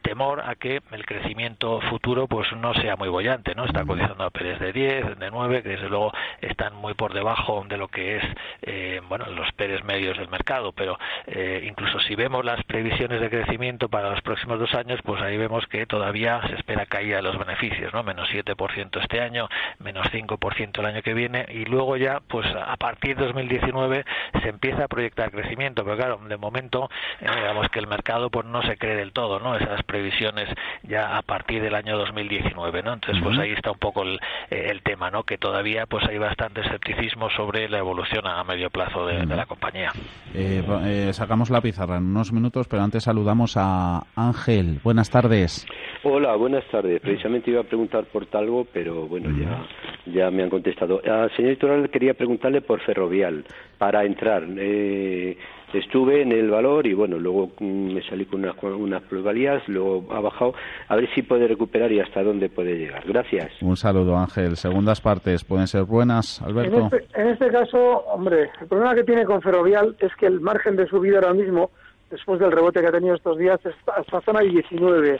temor 0.02 0.40
a 0.40 0.54
que 0.62 0.81
el 0.92 1.05
crecimiento 1.05 1.81
futuro 1.90 2.29
pues 2.29 2.46
no 2.53 2.72
sea 2.75 2.94
muy 2.94 3.09
bollante, 3.09 3.53
¿no? 3.57 3.64
Está 3.64 3.85
cotizando 3.85 4.22
a 4.22 4.31
Pérez 4.31 4.61
de 4.61 4.72
10, 4.72 5.18
de 5.18 5.29
9, 5.29 5.61
que 5.64 5.70
desde 5.70 5.88
luego 5.88 6.12
están 6.40 6.77
muy 6.77 6.94
por 6.94 7.12
debajo 7.14 7.66
de 7.68 7.77
lo 7.77 7.88
que 7.88 8.18
es, 8.18 8.25
eh, 8.62 9.01
bueno, 9.09 9.27
los 9.27 9.51
Pérez 9.55 9.83
medios 9.83 10.16
del 10.16 10.29
mercado, 10.29 10.70
pero 10.70 11.01
eh, 11.27 11.64
incluso 11.66 11.98
si 11.98 12.14
vemos 12.14 12.44
las 12.44 12.62
previsiones 12.62 13.20
de 13.20 13.29
crecimiento 13.29 13.88
para 13.88 14.11
los 14.11 14.22
próximos 14.22 14.61
dos 14.61 14.72
años, 14.75 15.01
pues 15.03 15.20
ahí 15.20 15.37
vemos 15.37 15.66
que 15.66 15.85
todavía 15.85 16.40
se 16.46 16.55
espera 16.55 16.87
caída 16.87 17.16
de 17.16 17.22
los 17.22 17.37
beneficios, 17.37 17.92
¿no? 17.92 18.05
Menos 18.05 18.29
7% 18.31 19.03
este 19.03 19.20
año, 19.20 19.48
menos 19.81 20.07
5% 20.12 20.79
el 20.79 20.87
año 20.87 21.03
que 21.03 21.12
viene, 21.12 21.44
y 21.48 21.64
luego 21.64 21.96
ya, 21.96 22.20
pues 22.20 22.46
a 22.55 22.77
partir 22.77 23.16
de 23.16 23.25
2019 23.25 24.05
se 24.40 24.48
empieza 24.48 24.85
a 24.85 24.88
proyectar 24.88 25.33
crecimiento, 25.33 25.83
pero 25.83 25.96
claro, 25.96 26.20
de 26.25 26.37
momento, 26.37 26.88
eh, 27.20 27.27
digamos 27.35 27.68
que 27.70 27.81
el 27.81 27.88
mercado 27.88 28.31
pues 28.31 28.46
no 28.46 28.62
se 28.62 28.77
cree 28.77 28.94
del 28.94 29.12
todo, 29.12 29.40
¿no? 29.40 29.57
Esas 29.57 29.83
previsiones 29.83 30.51
ya 30.82 31.16
a 31.16 31.22
partir 31.22 31.62
del 31.62 31.74
año 31.74 31.96
2019, 31.98 32.82
¿no? 32.82 32.94
Entonces, 32.94 33.22
pues 33.22 33.38
ahí 33.38 33.52
está 33.52 33.70
un 33.70 33.78
poco 33.78 34.02
el, 34.02 34.18
el, 34.50 34.82
tema, 34.82 35.10
¿no? 35.10 35.24
Que 35.24 35.38
todavía 35.38 35.86
pues 35.86 36.04
hay 36.08 36.18
bastante 36.18 36.60
escepticismo 36.60 37.30
sobre 37.30 37.68
la 37.68 37.78
evolución 37.78 38.26
a 38.26 38.42
medio 38.44 38.70
plazo 38.70 39.06
de, 39.06 39.26
la 39.26 39.46
compañía. 39.46 39.90
Eh, 40.34 40.62
eh, 40.84 41.12
sacamos 41.12 41.50
la 41.50 41.60
pizarra 41.60 41.96
en 41.96 42.04
unos 42.04 42.32
minutos, 42.32 42.68
pero 42.68 42.82
antes 42.82 43.04
saludamos 43.04 43.56
a 43.56 44.02
Ángel. 44.16 44.80
Buenas 44.82 45.10
tardes. 45.10 45.66
Hola, 46.04 46.34
buenas 46.34 46.64
tardes. 46.64 47.00
Precisamente 47.00 47.50
iba 47.50 47.60
a 47.60 47.64
preguntar 47.64 48.04
por 48.06 48.26
Talgo, 48.26 48.66
pero 48.72 49.06
bueno, 49.06 49.30
ya, 49.30 49.66
ya 50.12 50.30
me 50.32 50.42
han 50.42 50.50
contestado. 50.50 51.00
Al 51.04 51.30
señor 51.36 51.56
Toral 51.56 51.90
quería 51.90 52.14
preguntarle 52.14 52.60
por 52.60 52.80
Ferrovial 52.80 53.44
para 53.78 54.04
entrar. 54.04 54.44
Eh, 54.58 55.36
estuve 55.74 56.22
en 56.22 56.32
el 56.32 56.50
valor 56.50 56.87
y 56.87 56.94
bueno, 56.94 57.18
luego 57.18 57.50
mm, 57.58 57.94
me 57.94 58.02
salí 58.02 58.24
con 58.26 58.44
unas, 58.44 58.56
unas 58.62 59.02
plusvalías, 59.02 59.66
luego 59.68 60.06
ha 60.12 60.20
bajado, 60.20 60.54
a 60.88 60.96
ver 60.96 61.08
si 61.14 61.22
puede 61.22 61.46
recuperar 61.48 61.90
y 61.92 62.00
hasta 62.00 62.22
dónde 62.22 62.48
puede 62.48 62.76
llegar. 62.76 63.02
Gracias. 63.06 63.50
Un 63.62 63.76
saludo, 63.76 64.16
Ángel. 64.16 64.56
Segundas 64.56 65.00
partes, 65.00 65.44
¿pueden 65.44 65.66
ser 65.66 65.85
buenas, 65.85 66.40
Alberto? 66.42 66.76
En 66.76 66.85
este, 66.85 67.20
en 67.20 67.28
este 67.28 67.50
caso, 67.50 67.78
hombre, 68.06 68.50
el 68.61 68.66
problema 68.68 68.94
que 68.94 69.04
tiene 69.04 69.24
con 69.24 69.40
Ferrovial 69.42 69.96
es 69.98 70.14
que 70.16 70.26
el 70.26 70.40
margen 70.40 70.76
de 70.76 70.87
subida 70.87 71.16
ahora 71.16 71.35
mismo 71.35 71.70
después 72.12 72.38
del 72.38 72.53
rebote 72.53 72.81
que 72.81 72.87
ha 72.87 72.92
tenido 72.92 73.14
estos 73.14 73.38
días, 73.38 73.59
hasta 73.64 74.20
zona 74.20 74.40
19, 74.40 75.16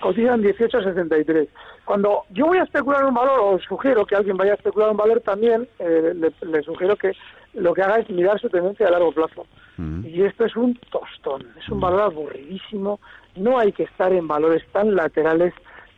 cotizan 0.00 0.42
18,63. 0.42 1.48
Cuando 1.84 2.22
yo 2.30 2.46
voy 2.46 2.58
a 2.58 2.62
especular 2.62 3.04
un 3.04 3.14
valor, 3.14 3.40
o 3.40 3.58
sugiero 3.58 4.06
que 4.06 4.14
alguien 4.14 4.36
vaya 4.36 4.52
a 4.52 4.54
especular 4.54 4.90
un 4.90 4.96
valor 4.96 5.20
también, 5.20 5.68
eh, 5.80 6.14
le, 6.14 6.62
sugiero 6.62 6.96
que 6.96 7.12
lo 7.54 7.74
que 7.74 7.82
haga 7.82 7.98
es 7.98 8.08
mirar 8.08 8.40
su 8.40 8.48
tendencia 8.48 8.86
a 8.86 8.92
largo 8.92 9.12
plazo. 9.12 9.46
Mm. 9.76 10.06
Y 10.06 10.22
esto 10.22 10.44
es 10.44 10.56
un 10.56 10.78
tostón, 10.90 11.48
es 11.58 11.68
un 11.68 11.80
valor 11.80 12.02
aburridísimo, 12.02 13.00
no 13.34 13.58
hay 13.58 13.72
que 13.72 13.82
estar 13.82 14.12
en 14.12 14.28
valores 14.28 14.64
tan 14.72 14.94
laterales, 14.94 15.52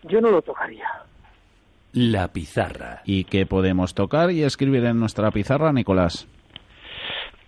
yo 0.05 0.21
no 0.21 0.31
lo 0.31 0.41
tocaría. 0.41 0.89
La 1.93 2.29
pizarra. 2.29 3.03
¿Y 3.05 3.25
qué 3.25 3.45
podemos 3.45 3.95
tocar 3.95 4.31
y 4.31 4.45
escribir 4.45 4.85
en 4.85 4.99
nuestra 4.99 5.31
pizarra, 5.31 5.73
Nicolás? 5.73 6.27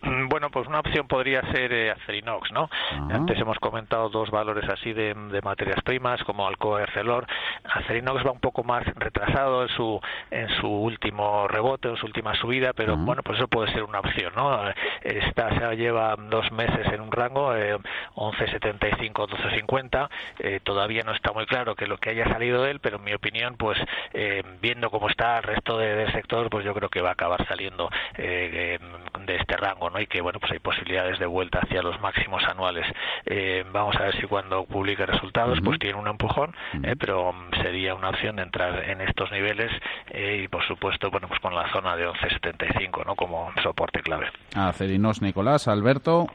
Mm, 0.02 0.28
bueno, 0.28 0.50
pues 0.50 0.66
una 0.66 0.80
opción 0.80 1.06
podría 1.06 1.42
ser 1.52 1.72
eh, 1.72 1.90
Acerinox, 1.90 2.52
¿no? 2.52 2.70
Ah. 2.92 3.08
Antes 3.12 3.38
hemos 3.38 3.58
comentado 3.58 4.08
dos 4.08 4.30
valores 4.30 4.68
así 4.68 4.92
de, 4.92 5.14
materias 5.42 5.82
primas 5.82 6.22
como 6.24 6.46
Alcoa 6.46 6.80
y 6.80 6.82
Arcelor. 6.84 7.26
Acerinox 7.64 8.26
va 8.26 8.30
un 8.30 8.40
poco 8.40 8.64
más 8.64 8.84
retrasado 8.96 9.62
en 9.62 9.68
su 9.68 10.00
en 10.30 10.48
su 10.60 10.68
último 10.68 11.48
rebote, 11.48 11.88
en 11.88 11.96
su 11.96 12.06
última 12.06 12.34
subida, 12.34 12.72
pero 12.72 12.96
bueno, 12.96 13.22
pues 13.22 13.38
eso 13.38 13.48
puede 13.48 13.72
ser 13.72 13.82
una 13.82 14.00
opción, 14.00 14.32
¿no? 14.36 14.60
Esta 15.02 15.58
se 15.58 15.76
lleva 15.76 16.16
dos 16.16 16.50
meses 16.52 16.86
en 16.92 17.00
un 17.00 17.12
rango 17.12 17.54
eh, 17.54 17.78
11.75, 18.20 19.28
12.50. 19.28 20.08
Eh, 20.38 20.60
todavía 20.62 21.02
no 21.02 21.12
está 21.12 21.32
muy 21.32 21.46
claro 21.46 21.74
que 21.74 21.86
lo 21.86 21.96
que 21.98 22.10
haya 22.10 22.24
salido 22.26 22.62
de 22.62 22.72
él, 22.72 22.80
pero 22.80 22.98
en 22.98 23.04
mi 23.04 23.14
opinión, 23.14 23.56
pues 23.56 23.78
eh, 24.12 24.42
viendo 24.60 24.90
cómo 24.90 25.08
está 25.08 25.38
el 25.38 25.42
resto 25.44 25.78
del 25.78 26.12
sector, 26.12 26.50
pues 26.50 26.64
yo 26.64 26.74
creo 26.74 26.88
que 26.88 27.00
va 27.00 27.10
a 27.10 27.12
acabar 27.12 27.46
saliendo 27.48 27.88
eh, 28.16 28.78
de 29.26 29.36
este 29.36 29.56
rango, 29.56 29.90
¿no? 29.90 30.00
Y 30.00 30.06
que 30.06 30.20
bueno, 30.20 30.38
pues 30.38 30.52
hay 30.52 30.58
posibilidades 30.58 31.18
de 31.18 31.26
vuelta 31.26 31.60
hacia 31.60 31.82
los 31.82 31.98
máximos 32.00 32.42
anuales. 32.44 32.86
Eh, 33.26 33.64
vamos 33.72 33.96
a 33.96 34.04
ver 34.04 34.20
si 34.20 34.26
cuando 34.26 34.64
publique 34.64 35.06
resultados, 35.06 35.58
pues 35.64 35.78
tiene 35.78 35.98
un 35.98 36.08
empujón, 36.08 36.54
pero 36.98 37.34
sería 37.62 37.94
una 37.94 38.10
opción 38.10 38.36
de 38.36 38.42
entrar 38.42 38.88
en 38.88 39.00
estos 39.00 39.30
niveles 39.32 39.70
y 40.12 40.48
por 40.48 40.66
supuesto, 40.66 41.10
bueno, 41.10 41.28
pues 41.28 41.40
con 41.40 41.54
la 41.54 41.70
zona 41.72 41.96
de 41.96 42.06
11.75, 42.06 43.06
¿no? 43.06 43.14
Como 43.14 43.50
soporte 43.62 44.00
clave. 44.02 44.28
A 44.54 44.72
Cerinos 44.72 45.22
Nicolás, 45.22 45.68
Alberto. 45.68 46.26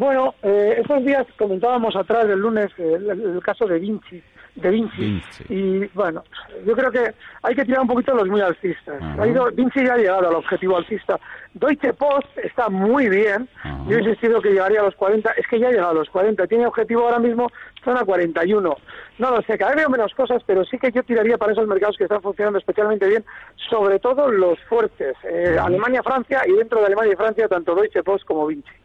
Bueno, 0.00 0.34
eh, 0.42 0.76
estos 0.78 1.04
días 1.04 1.26
comentábamos 1.36 1.94
atrás 1.94 2.24
el 2.24 2.38
lunes 2.38 2.70
el, 2.78 3.38
caso 3.44 3.66
de 3.66 3.78
Vinci, 3.78 4.22
de 4.54 4.70
Vinci, 4.70 5.22
y 5.50 5.86
bueno, 5.88 6.24
yo 6.64 6.74
creo 6.74 6.90
que 6.90 7.12
hay 7.42 7.54
que 7.54 7.66
tirar 7.66 7.82
un 7.82 7.88
poquito 7.88 8.14
los 8.14 8.26
muy 8.26 8.40
alcistas. 8.40 8.98
Ha 9.18 9.26
ido, 9.26 9.50
Vinci 9.52 9.84
ya 9.84 9.92
ha 9.92 9.98
llegado 9.98 10.26
al 10.26 10.36
objetivo 10.36 10.78
alcista. 10.78 11.20
Deutsche 11.52 11.92
Post 11.92 12.38
está 12.42 12.70
muy 12.70 13.10
bien. 13.10 13.46
Yo 13.88 13.98
he 13.98 14.00
insistido 14.00 14.40
que 14.40 14.52
llegaría 14.52 14.80
a 14.80 14.84
los 14.84 14.94
40. 14.94 15.32
Es 15.32 15.46
que 15.46 15.60
ya 15.60 15.68
ha 15.68 15.70
llegado 15.70 15.90
a 15.90 15.94
los 15.94 16.08
40. 16.08 16.46
Tiene 16.46 16.66
objetivo 16.66 17.02
ahora 17.02 17.18
mismo 17.18 17.50
zona 17.84 18.02
41. 18.02 18.76
No 19.18 19.30
lo 19.30 19.42
sé, 19.42 19.58
cada 19.58 19.72
vez 19.72 19.80
veo 19.80 19.90
menos 19.90 20.14
cosas, 20.14 20.42
pero 20.46 20.64
sí 20.64 20.78
que 20.78 20.92
yo 20.92 21.02
tiraría 21.02 21.36
para 21.36 21.52
esos 21.52 21.68
mercados 21.68 21.98
que 21.98 22.04
están 22.04 22.22
funcionando 22.22 22.58
especialmente 22.58 23.06
bien, 23.06 23.22
sobre 23.68 23.98
todo 23.98 24.30
los 24.30 24.58
fuertes. 24.60 25.14
Eh, 25.24 25.58
Alemania, 25.60 26.02
Francia 26.02 26.40
y 26.46 26.52
dentro 26.52 26.80
de 26.80 26.86
Alemania 26.86 27.12
y 27.12 27.16
Francia 27.16 27.48
tanto 27.48 27.74
Deutsche 27.74 28.02
Post 28.02 28.24
como 28.24 28.46
Vinci. 28.46 28.79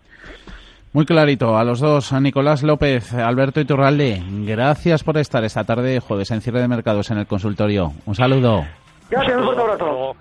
Muy 0.96 1.06
clarito, 1.06 1.58
a 1.58 1.66
los 1.66 1.82
dos, 1.82 2.14
a 2.14 2.22
Nicolás 2.22 2.64
López, 2.64 3.14
Alberto 3.14 3.60
Iturralde, 3.60 4.24
gracias 4.46 5.04
por 5.04 5.18
estar 5.18 5.44
esta 5.44 5.66
tarde, 5.66 6.00
jueves 6.00 6.32
en 6.32 6.40
cierre 6.40 6.62
de 6.62 6.70
mercados 6.70 7.12
en 7.12 7.18
el 7.18 7.28
consultorio. 7.28 7.92
Un 8.06 8.16
saludo. 8.16 8.64
Gracias, 9.10 9.38
un 9.38 9.44
fuerte 9.44 9.62
abrazo. 9.62 10.16